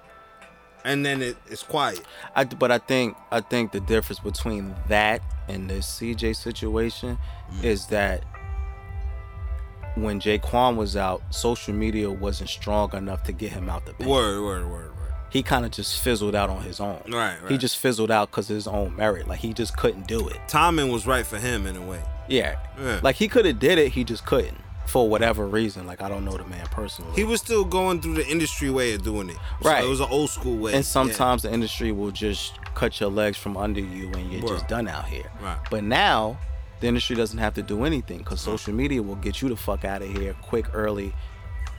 [0.85, 2.01] and then it, it's quiet.
[2.35, 7.17] I, but I think I think the difference between that and the CJ situation
[7.51, 7.63] Mm.
[7.63, 8.23] is that
[9.95, 14.09] when Jaquan was out, social media wasn't strong enough to get him out the paint.
[14.09, 15.13] Word, word, word, word.
[15.31, 17.01] He kind of just fizzled out on his own.
[17.07, 17.51] Right, right.
[17.51, 19.27] He just fizzled out because of his own merit.
[19.27, 20.37] Like he just couldn't do it.
[20.47, 22.01] Timing was right for him in a way.
[22.27, 22.57] Yeah.
[22.79, 22.99] Yeah.
[23.03, 24.57] Like he could have did it, he just couldn't
[24.89, 25.85] for whatever reason.
[25.87, 27.11] Like I don't know the man personally.
[27.15, 29.37] He was still going through the industry way of doing it.
[29.61, 29.83] So Right.
[29.83, 30.73] it was an old school way.
[30.73, 34.49] and sometimes the industry will just cut your legs from under you and you're Word.
[34.49, 35.31] just done out here.
[35.41, 35.57] Right.
[35.69, 36.37] But now
[36.79, 39.83] the industry doesn't have to do anything because social media will get you the fuck
[39.85, 41.13] out of here quick, early,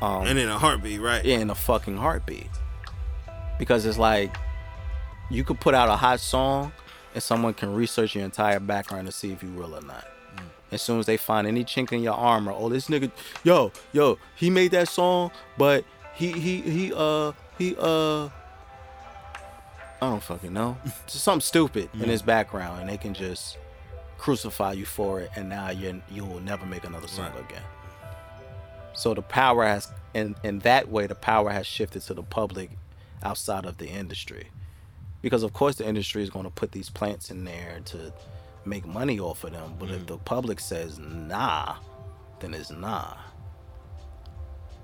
[0.03, 0.23] Yeah.
[0.23, 1.25] And in a heartbeat, right?
[1.25, 2.49] Yeah, in a fucking heartbeat.
[3.59, 4.35] Because it's like
[5.31, 6.73] you could put out a hot song
[7.15, 10.07] and someone can research your entire background to see if you real or not.
[10.73, 13.11] As soon as they find any chink in your armor, oh this nigga,
[13.43, 18.27] yo, yo, he made that song, but he he he uh he uh
[20.03, 20.79] I don't fucking know.
[21.07, 23.59] Just something stupid in his background and they can just
[24.17, 27.45] crucify you for it and now you you will never make another song Right.
[27.51, 27.63] again.
[28.93, 32.71] So the power has in in that way the power has shifted to the public
[33.23, 34.49] outside of the industry.
[35.23, 38.13] Because of course the industry is going to put these plants in there to
[38.65, 40.07] make money off of them, but if mm.
[40.07, 41.77] the public says nah,
[42.41, 43.15] then it's nah.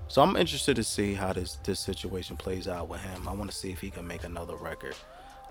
[0.09, 3.29] So I'm interested to see how this this situation plays out with him.
[3.29, 4.95] I want to see if he can make another record.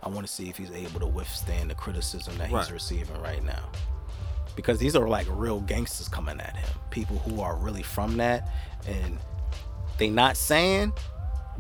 [0.02, 2.72] I want to see if he's able to withstand the criticism that he's Right.
[2.72, 3.70] receiving right now.
[4.56, 6.70] Because these are like real gangsters coming at him.
[6.90, 8.50] People who are really from that
[8.88, 9.18] and
[9.98, 10.94] they not saying,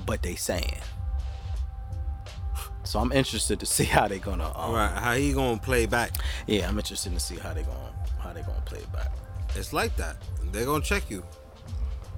[0.06, 0.82] but they saying.
[2.86, 4.92] So I'm interested to see how they gonna um, Right.
[4.92, 6.12] How he gonna play back?
[6.48, 9.12] Yeah, I'm interested to see how they gonna how they gonna play back.
[9.56, 10.18] It's like that.
[10.52, 11.24] They're gonna check you.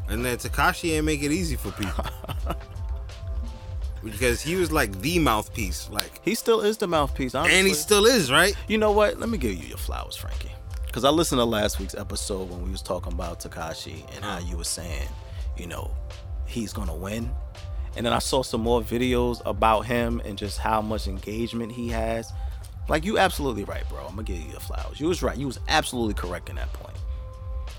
[0.10, 2.06] And then Tekashi ain't make it easy for people.
[4.04, 5.90] because he was like the mouthpiece.
[5.90, 7.58] Like He still is the mouthpiece, honestly.
[7.58, 8.56] and he still is, right?
[8.68, 9.20] You know what?
[9.20, 10.52] Let me give you your flowers, Frankie.
[10.86, 14.40] Because I listened to last week's episode when we was talking about Tekashi and how
[14.40, 15.08] you were saying,
[15.58, 15.92] you know,
[16.46, 17.30] he's gonna win.
[17.98, 21.90] And then I saw some more videos about him and just how much engagement he
[21.90, 22.32] has.
[22.88, 24.00] Like you absolutely right, bro.
[24.06, 25.00] I'm gonna give you your flowers.
[25.00, 25.36] You was right.
[25.38, 26.96] You was absolutely correct in that point.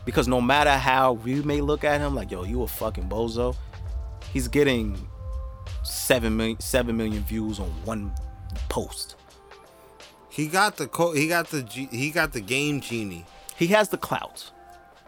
[0.04, 3.56] Because no matter how we may look at him, like yo, you a fucking bozo,
[4.32, 5.08] he's getting
[5.82, 8.12] seven million seven million views on one
[8.68, 9.14] post.
[10.30, 13.24] He got the co- he got the G- he got the game genie.
[13.56, 14.50] he has the clout.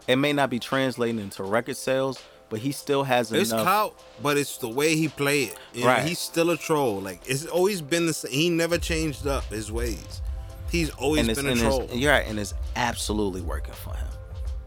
[0.07, 2.21] It may not be translating into record sales,
[2.51, 3.63] but he still has It's enough.
[3.63, 5.57] clout, but it's the way he play it.
[5.73, 6.05] You know, Right.
[6.07, 7.01] he's still a troll.
[7.01, 8.31] Like it's always been the same.
[8.31, 10.21] He never changed up his ways.
[10.69, 11.89] He's always been a and troll.
[11.91, 14.07] you're right, and it's absolutely working for him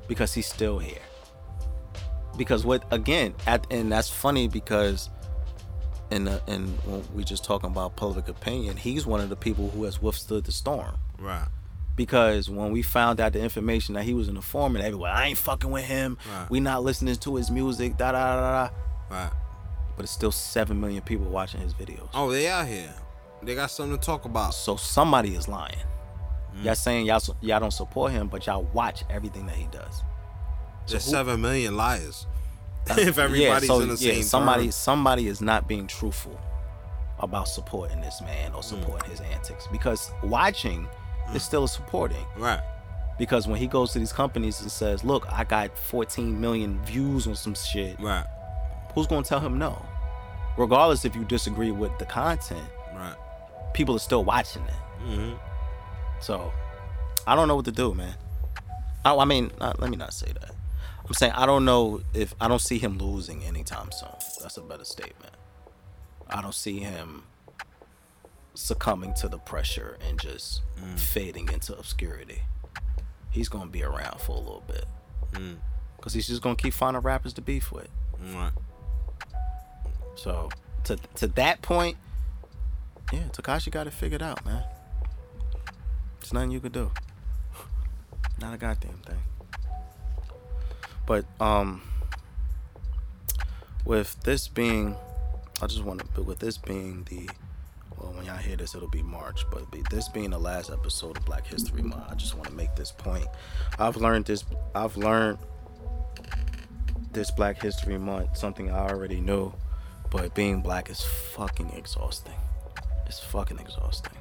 [0.09, 0.99] because he's still here.
[2.37, 5.09] Because what again, at, and that's funny because
[6.11, 6.77] in the, in
[7.15, 10.53] we just talking about public opinion, he's one of the people who has withstood the
[10.53, 10.97] storm.
[11.19, 11.47] right.
[11.97, 15.39] Because when we found out the information that he was an informant, everyone, I ain't
[15.39, 16.19] fucking with him.
[16.31, 16.51] Right.
[16.51, 17.97] We not listening to his music.
[17.97, 18.75] Da da da da.
[19.11, 19.31] Right.
[19.97, 22.09] But it's still seven million people watching his videos.
[22.15, 22.93] Oh, they out here.
[23.43, 24.55] They got something to talk about.
[24.55, 25.77] So somebody is lying.
[26.57, 26.65] Mm.
[26.65, 30.03] Y'all saying y'all y'all don't support him, but y'all watch everything that he does.
[30.89, 32.27] There's who- seven million liars.
[32.87, 34.73] if everybody's so, in the same somebody firm.
[34.73, 36.39] somebody is not being truthful
[37.19, 38.57] about supporting this man Mm.
[38.57, 40.87] or supporting his antics because watching
[41.33, 42.25] is still supporting.
[42.37, 42.61] Right.
[43.19, 47.27] Because when he goes to these companies and says, "Look, I got 14 million views
[47.29, 48.27] on some shit," Right.
[48.95, 49.81] who's gonna tell him no?
[50.57, 53.17] Regardless if you disagree with the content, Right.
[53.73, 54.75] people are still watching it.
[55.05, 55.33] hmm
[56.21, 56.53] So
[57.27, 58.15] I don't know what to do, man.
[59.05, 60.51] I, I mean, not, let me not say that.
[61.07, 64.09] I'm saying I don't know if I don't see him losing anytime soon.
[64.41, 65.35] That's a better statement.
[66.31, 67.25] I don't see him
[68.55, 70.63] succumbing to the pressure and just
[70.97, 72.43] fading into obscurity.
[73.31, 74.85] He's gonna be around for a little bit
[75.33, 75.57] Mm.
[75.97, 77.89] because he's just gonna keep finding rappers to beef with.
[78.21, 78.53] Right.
[80.17, 80.49] So
[80.85, 81.97] to to that point,
[83.13, 84.63] yeah, Tekashi got it figured out, man.
[86.21, 86.91] There's nothing you could do.
[88.41, 89.23] Not a goddamn thing.
[91.07, 91.83] But um,
[93.85, 94.97] with this being,
[95.61, 97.29] I just want to, but with this being the,
[98.05, 99.45] well, when y'all hear this, it'll be March.
[99.51, 102.75] But this being the last episode of Black History Month, I just want to make
[102.77, 103.27] this point.
[103.79, 104.45] I've learned this.
[104.75, 105.39] I've learned
[107.13, 109.53] this Black History Month something I already knew,
[110.11, 112.35] but being black is fucking exhausting.
[113.07, 114.13] It's fucking exhausting.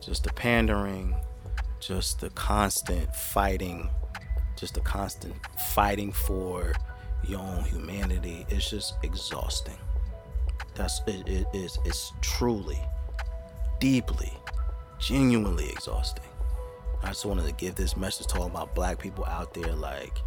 [0.00, 1.14] Just the pandering,
[1.80, 3.90] just the constant fighting,
[4.56, 5.34] just the constant
[5.74, 6.72] fighting for
[7.24, 8.44] your own humanity.
[8.48, 9.76] It's just exhausting.
[10.78, 12.78] That's it, it is it's truly,
[13.80, 14.32] deeply,
[15.00, 16.24] genuinely exhausting.
[17.02, 20.18] I just wanted to give this message to all my black people out there, like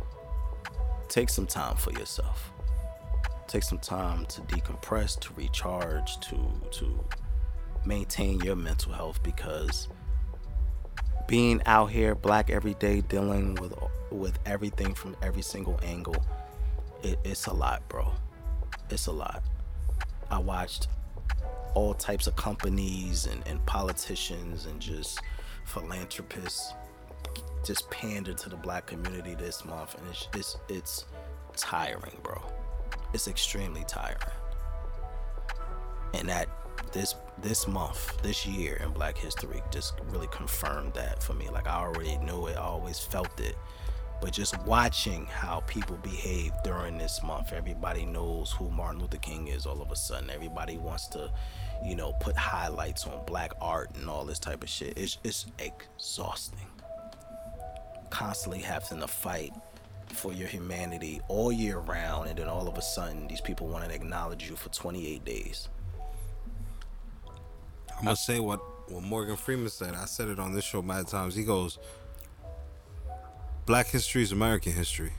[1.08, 2.52] take some time for yourself.
[3.47, 6.38] Take some time to decompress, to recharge, to
[6.72, 6.99] to
[7.86, 9.88] maintain your mental health because
[11.28, 13.74] being out here black every day dealing with
[14.12, 16.16] with everything from every single angle
[17.04, 18.12] it, it's a lot bro
[18.89, 19.41] it's a lot
[20.32, 20.88] i watched
[21.74, 25.22] all types of companies and, and politicians and just
[25.66, 26.74] philanthropists
[27.66, 31.06] just pander to the black community this month and it's it's it's
[31.56, 32.42] tiring bro
[33.14, 34.18] it's extremely tiring
[36.14, 36.48] and that
[36.92, 41.50] this this month, this year in Black History just really confirmed that for me.
[41.50, 43.56] Like I already knew it, I always felt it.
[44.22, 49.47] But just watching how people behave during this month, everybody knows who Martin Luther King
[49.47, 50.30] is all of a sudden.
[50.30, 51.32] Everybody wants to,
[51.84, 54.93] you know, put highlights on black art and all this type of shit.
[54.95, 56.67] It's it's exhausting.
[58.11, 59.53] Constantly having to fight
[60.13, 63.88] for your humanity all year round and then all of a sudden these people want
[63.88, 65.69] to acknowledge you for 28 days.
[67.97, 69.95] I'm gonna say what what Morgan Freeman said.
[69.95, 71.34] I said it on this show mad times.
[71.34, 71.80] He goes,
[73.72, 75.13] "Black history is American history."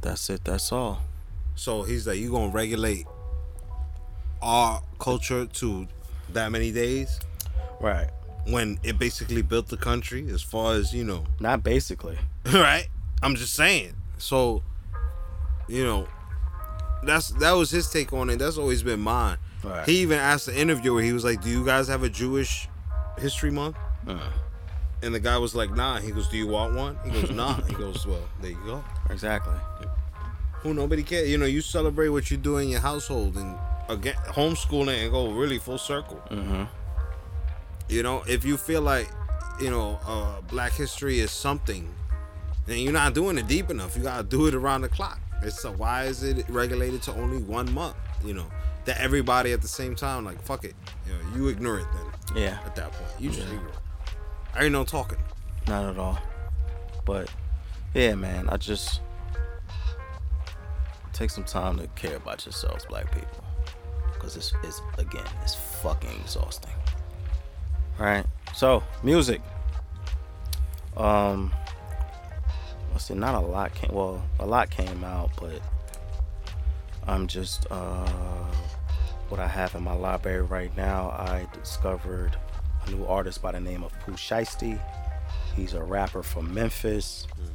[0.00, 0.44] That's it.
[0.44, 1.02] That's all.
[1.54, 3.06] So he's like, "You gonna regulate
[4.40, 5.86] our culture to
[6.32, 7.20] that many days?"
[7.80, 8.08] Right.
[8.46, 11.24] When it basically built the country, as far as you know.
[11.38, 12.18] Not basically.
[12.46, 12.88] right.
[13.22, 13.94] I'm just saying.
[14.16, 14.62] So,
[15.68, 16.08] you know,
[17.02, 18.38] that's that was his take on it.
[18.38, 19.36] That's always been mine.
[19.62, 19.86] Right.
[19.86, 22.68] He even asked the interviewer, he was like, Do you guys have a Jewish
[23.18, 23.76] history month?
[24.08, 24.18] Uh.
[25.02, 26.00] And the guy was like, Nah.
[26.00, 26.98] He goes, Do you want one?
[27.04, 27.60] He goes, Nah.
[27.62, 28.84] he goes, Well, there you go.
[29.10, 29.54] Exactly.
[30.60, 31.28] Who nobody cares.
[31.28, 35.32] You know, you celebrate what you do in your household and again homeschooling and go
[35.32, 36.22] really full circle.
[36.30, 36.64] Mm-hmm.
[37.88, 39.10] You know, if you feel like,
[39.60, 41.92] you know, uh, black history is something,
[42.66, 43.96] then you're not doing it deep enough.
[43.96, 45.18] You gotta do it around the clock.
[45.42, 47.96] It's a, why is it regulated to only one month?
[48.24, 48.46] You know,
[48.84, 50.74] that everybody at the same time like fuck it
[51.06, 53.54] you, know, you ignore it then yeah at that point you just yeah.
[53.54, 53.78] ignore it
[54.54, 55.18] I ain't no talking.
[55.68, 56.18] Not at all.
[57.04, 57.30] But
[57.94, 59.00] yeah man I just
[61.12, 63.44] take some time to care about yourselves black people.
[64.12, 66.72] Because it's, it's again it's fucking exhausting.
[67.98, 69.40] All right so music.
[70.96, 71.52] Um
[72.92, 75.60] let's see not a lot came well a lot came out but
[77.06, 78.06] I'm just uh,
[79.28, 81.10] what I have in my library right now.
[81.10, 82.36] I discovered
[82.86, 84.80] a new artist by the name of Pooh Shiesty.
[85.56, 87.48] He's a rapper from Memphis mm.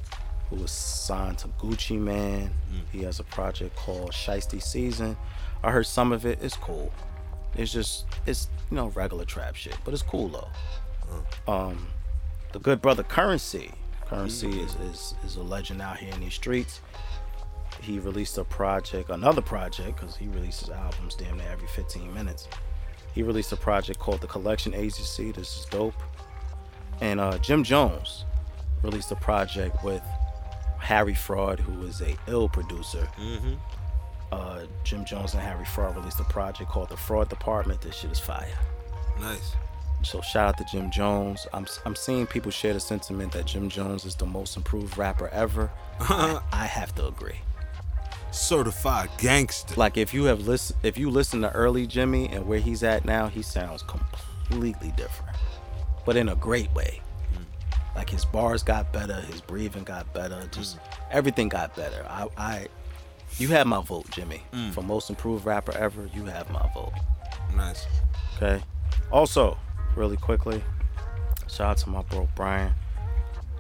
[0.50, 2.52] who was signed to Gucci Mane.
[2.72, 2.82] Mm.
[2.92, 5.18] He has a project called Shiesty Season.
[5.64, 6.40] I heard some of it.
[6.42, 6.92] It's cool.
[7.56, 10.48] It's just it's you know regular trap shit, but it's cool though.
[11.48, 11.52] Mm.
[11.52, 11.88] Um,
[12.54, 13.72] the good brother Currency.
[14.06, 14.66] Currency mm.
[14.66, 16.82] is, is is a legend out here in these streets
[17.82, 22.48] he released a project, another project, because he releases albums damn near every 15 minutes.
[23.18, 25.32] He released a project called The Collection Agency.
[25.32, 25.96] This is dope.
[27.02, 28.26] And uh, Jim Jones
[28.84, 30.04] released a project with
[30.78, 33.10] Harry Fraud, who is a ill producer.
[33.20, 33.56] Mm-hmm.
[34.32, 37.82] Uh, Jim Jones and Harry Fraud released a project called The Fraud Department.
[37.82, 38.60] This shit is fire.
[39.20, 39.56] Nice.
[40.04, 41.48] So shout out to Jim Jones.
[41.54, 45.28] I'm I'm seeing people share the sentiment that Jim Jones is the most improved rapper
[45.30, 45.72] ever.
[46.02, 47.40] I, I have to agree
[48.32, 49.74] certified gangster.
[49.76, 53.06] Like if you have listen, if you listen to early Jimmy and where he's at
[53.06, 55.36] now, he sounds completely different,
[56.06, 57.02] but in a great way.
[57.34, 57.96] Mm.
[57.96, 60.80] Like his bars got better, his breathing got better, just mm.
[61.12, 62.06] everything got better.
[62.10, 62.68] I, I,
[63.38, 64.72] you have my vote, Jimmy, mm.
[64.74, 66.10] for most improved rapper ever.
[66.14, 66.94] You have my vote.
[67.56, 67.86] Nice.
[68.36, 68.62] Okay.
[69.12, 69.58] Also,
[69.96, 70.62] really quickly,
[71.48, 72.74] shout out to my bro Brian.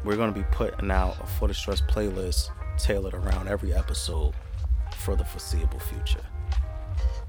[0.04, 4.36] We're gonna be putting out a For the Stress playlist tailored around every episode
[4.98, 6.26] for the foreseeable future.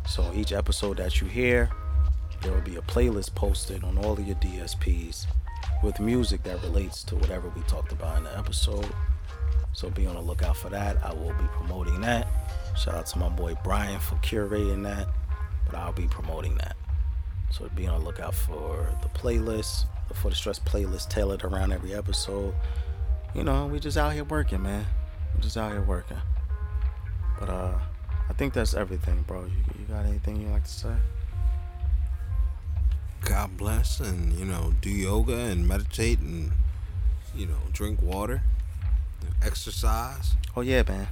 [0.06, 1.70] So each episode that you hear,
[2.42, 5.26] there will be a playlist posted on all of your DSPs
[5.82, 8.88] with music that relates to whatever we talked about in the episode.
[9.72, 10.96] So be on the lookout for that.
[11.04, 12.26] I will be promoting that.
[12.76, 15.08] Shout out to my boy Brian for curating that,
[15.66, 16.76] but I'll be promoting that.
[17.50, 21.72] So be on the lookout for the playlist, the For the Stress playlist tailored around
[21.72, 22.54] every episode.
[23.34, 24.86] You know, we just out here working, man.
[25.34, 26.18] We just out here working.
[27.38, 27.78] But uh,
[28.28, 29.44] I think that's everything, bro.
[29.44, 30.94] You, you got anything you like to say?
[33.22, 36.52] God bless, and you know, do yoga and meditate, and
[37.34, 38.42] you know, drink water,
[39.42, 40.34] exercise.
[40.56, 41.08] Oh yeah, man.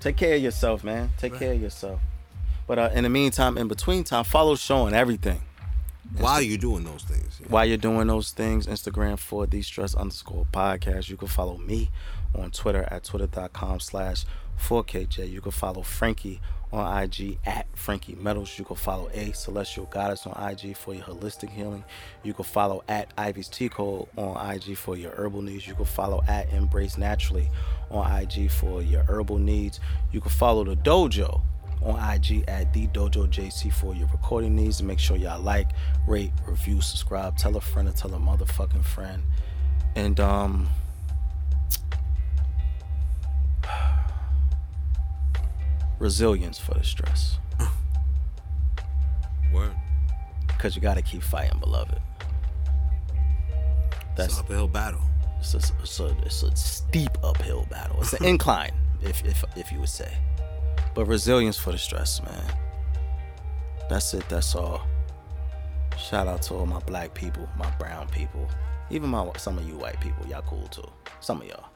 [0.00, 1.10] Take care of yourself, man.
[1.18, 1.38] Take right.
[1.38, 2.00] care of yourself.
[2.66, 4.56] But uh, in the meantime, in between time, follow
[4.86, 5.42] and everything.
[6.18, 7.40] While you're doing those things.
[7.40, 7.48] yeah.
[7.48, 11.08] While you're doing those things, Instagram for the stress underscore podcast.
[11.08, 11.90] You can follow me
[12.34, 14.24] on Twitter at twitter.com slash
[14.58, 15.30] 4KJ.
[15.30, 16.40] You can follow Frankie
[16.72, 18.58] on IG at Frankie Metals.
[18.58, 21.84] You can follow A Celestial Goddess on IG for your holistic healing.
[22.22, 25.66] You can follow at Ivy's Tea Code on IG for your herbal needs.
[25.66, 27.48] You can follow at Embrace Naturally
[27.90, 29.80] on IG for your herbal needs.
[30.12, 31.40] You can follow the dojo
[31.82, 34.82] on IG at the Dojo JC for your recording needs.
[34.82, 35.68] Make sure y'all like,
[36.08, 39.22] rate, review, subscribe, tell a friend or tell a motherfucking friend.
[39.94, 40.68] And um
[45.98, 47.38] resilience for the stress.
[49.52, 49.74] Word.
[50.58, 52.00] Cause you gotta keep fighting, beloved.
[53.08, 55.00] It's That's an uphill battle.
[55.40, 57.98] it's a, it's a, it's a steep uphill battle.
[58.00, 58.72] It's an incline,
[59.02, 60.16] if, if if you would say.
[60.94, 62.44] But resilience for the stress, man.
[63.90, 64.26] That's it.
[64.28, 64.86] That's all.
[65.98, 68.48] Shout out to all my black people, my brown people,
[68.90, 70.26] even my some of you white people.
[70.26, 70.88] Y'all cool too.
[71.20, 71.66] Some of y'all.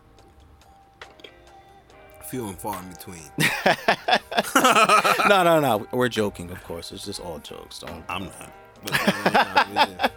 [2.28, 3.22] Few and far in between.
[5.28, 5.86] no, no, no.
[5.92, 6.92] We're joking, of course.
[6.92, 7.78] It's just all jokes.
[7.78, 8.04] Don't.
[8.06, 8.52] I'm not.
[8.84, 10.08] But, yeah.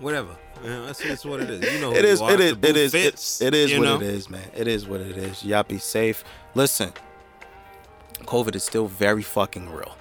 [0.00, 0.36] Whatever.
[0.62, 1.72] Yeah, that's, that's what it is.
[1.72, 2.20] You know, It is.
[2.20, 2.56] It is.
[2.62, 3.40] It is.
[3.40, 3.96] It is what know?
[3.96, 4.50] it is, man.
[4.54, 5.42] It is what it is.
[5.42, 6.24] Y'all be safe.
[6.54, 6.92] Listen,
[8.24, 9.96] COVID is still very fucking real.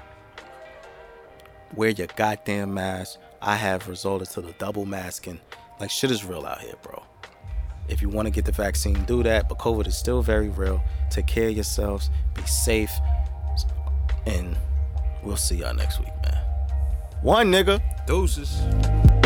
[1.74, 3.18] Wear your goddamn mask.
[3.41, 5.39] I have resorted to the double masking.
[5.80, 7.03] Like shit is real out here, bro.
[7.89, 9.47] If you want to get the vaccine, do that.
[9.49, 10.81] But COVID is still very real.
[11.09, 12.09] Take care of yourselves.
[12.33, 12.91] Be safe.
[14.25, 14.57] And
[15.23, 16.43] we'll see y'all next week, man.
[17.21, 17.81] One nigga.
[18.05, 19.16] Doses.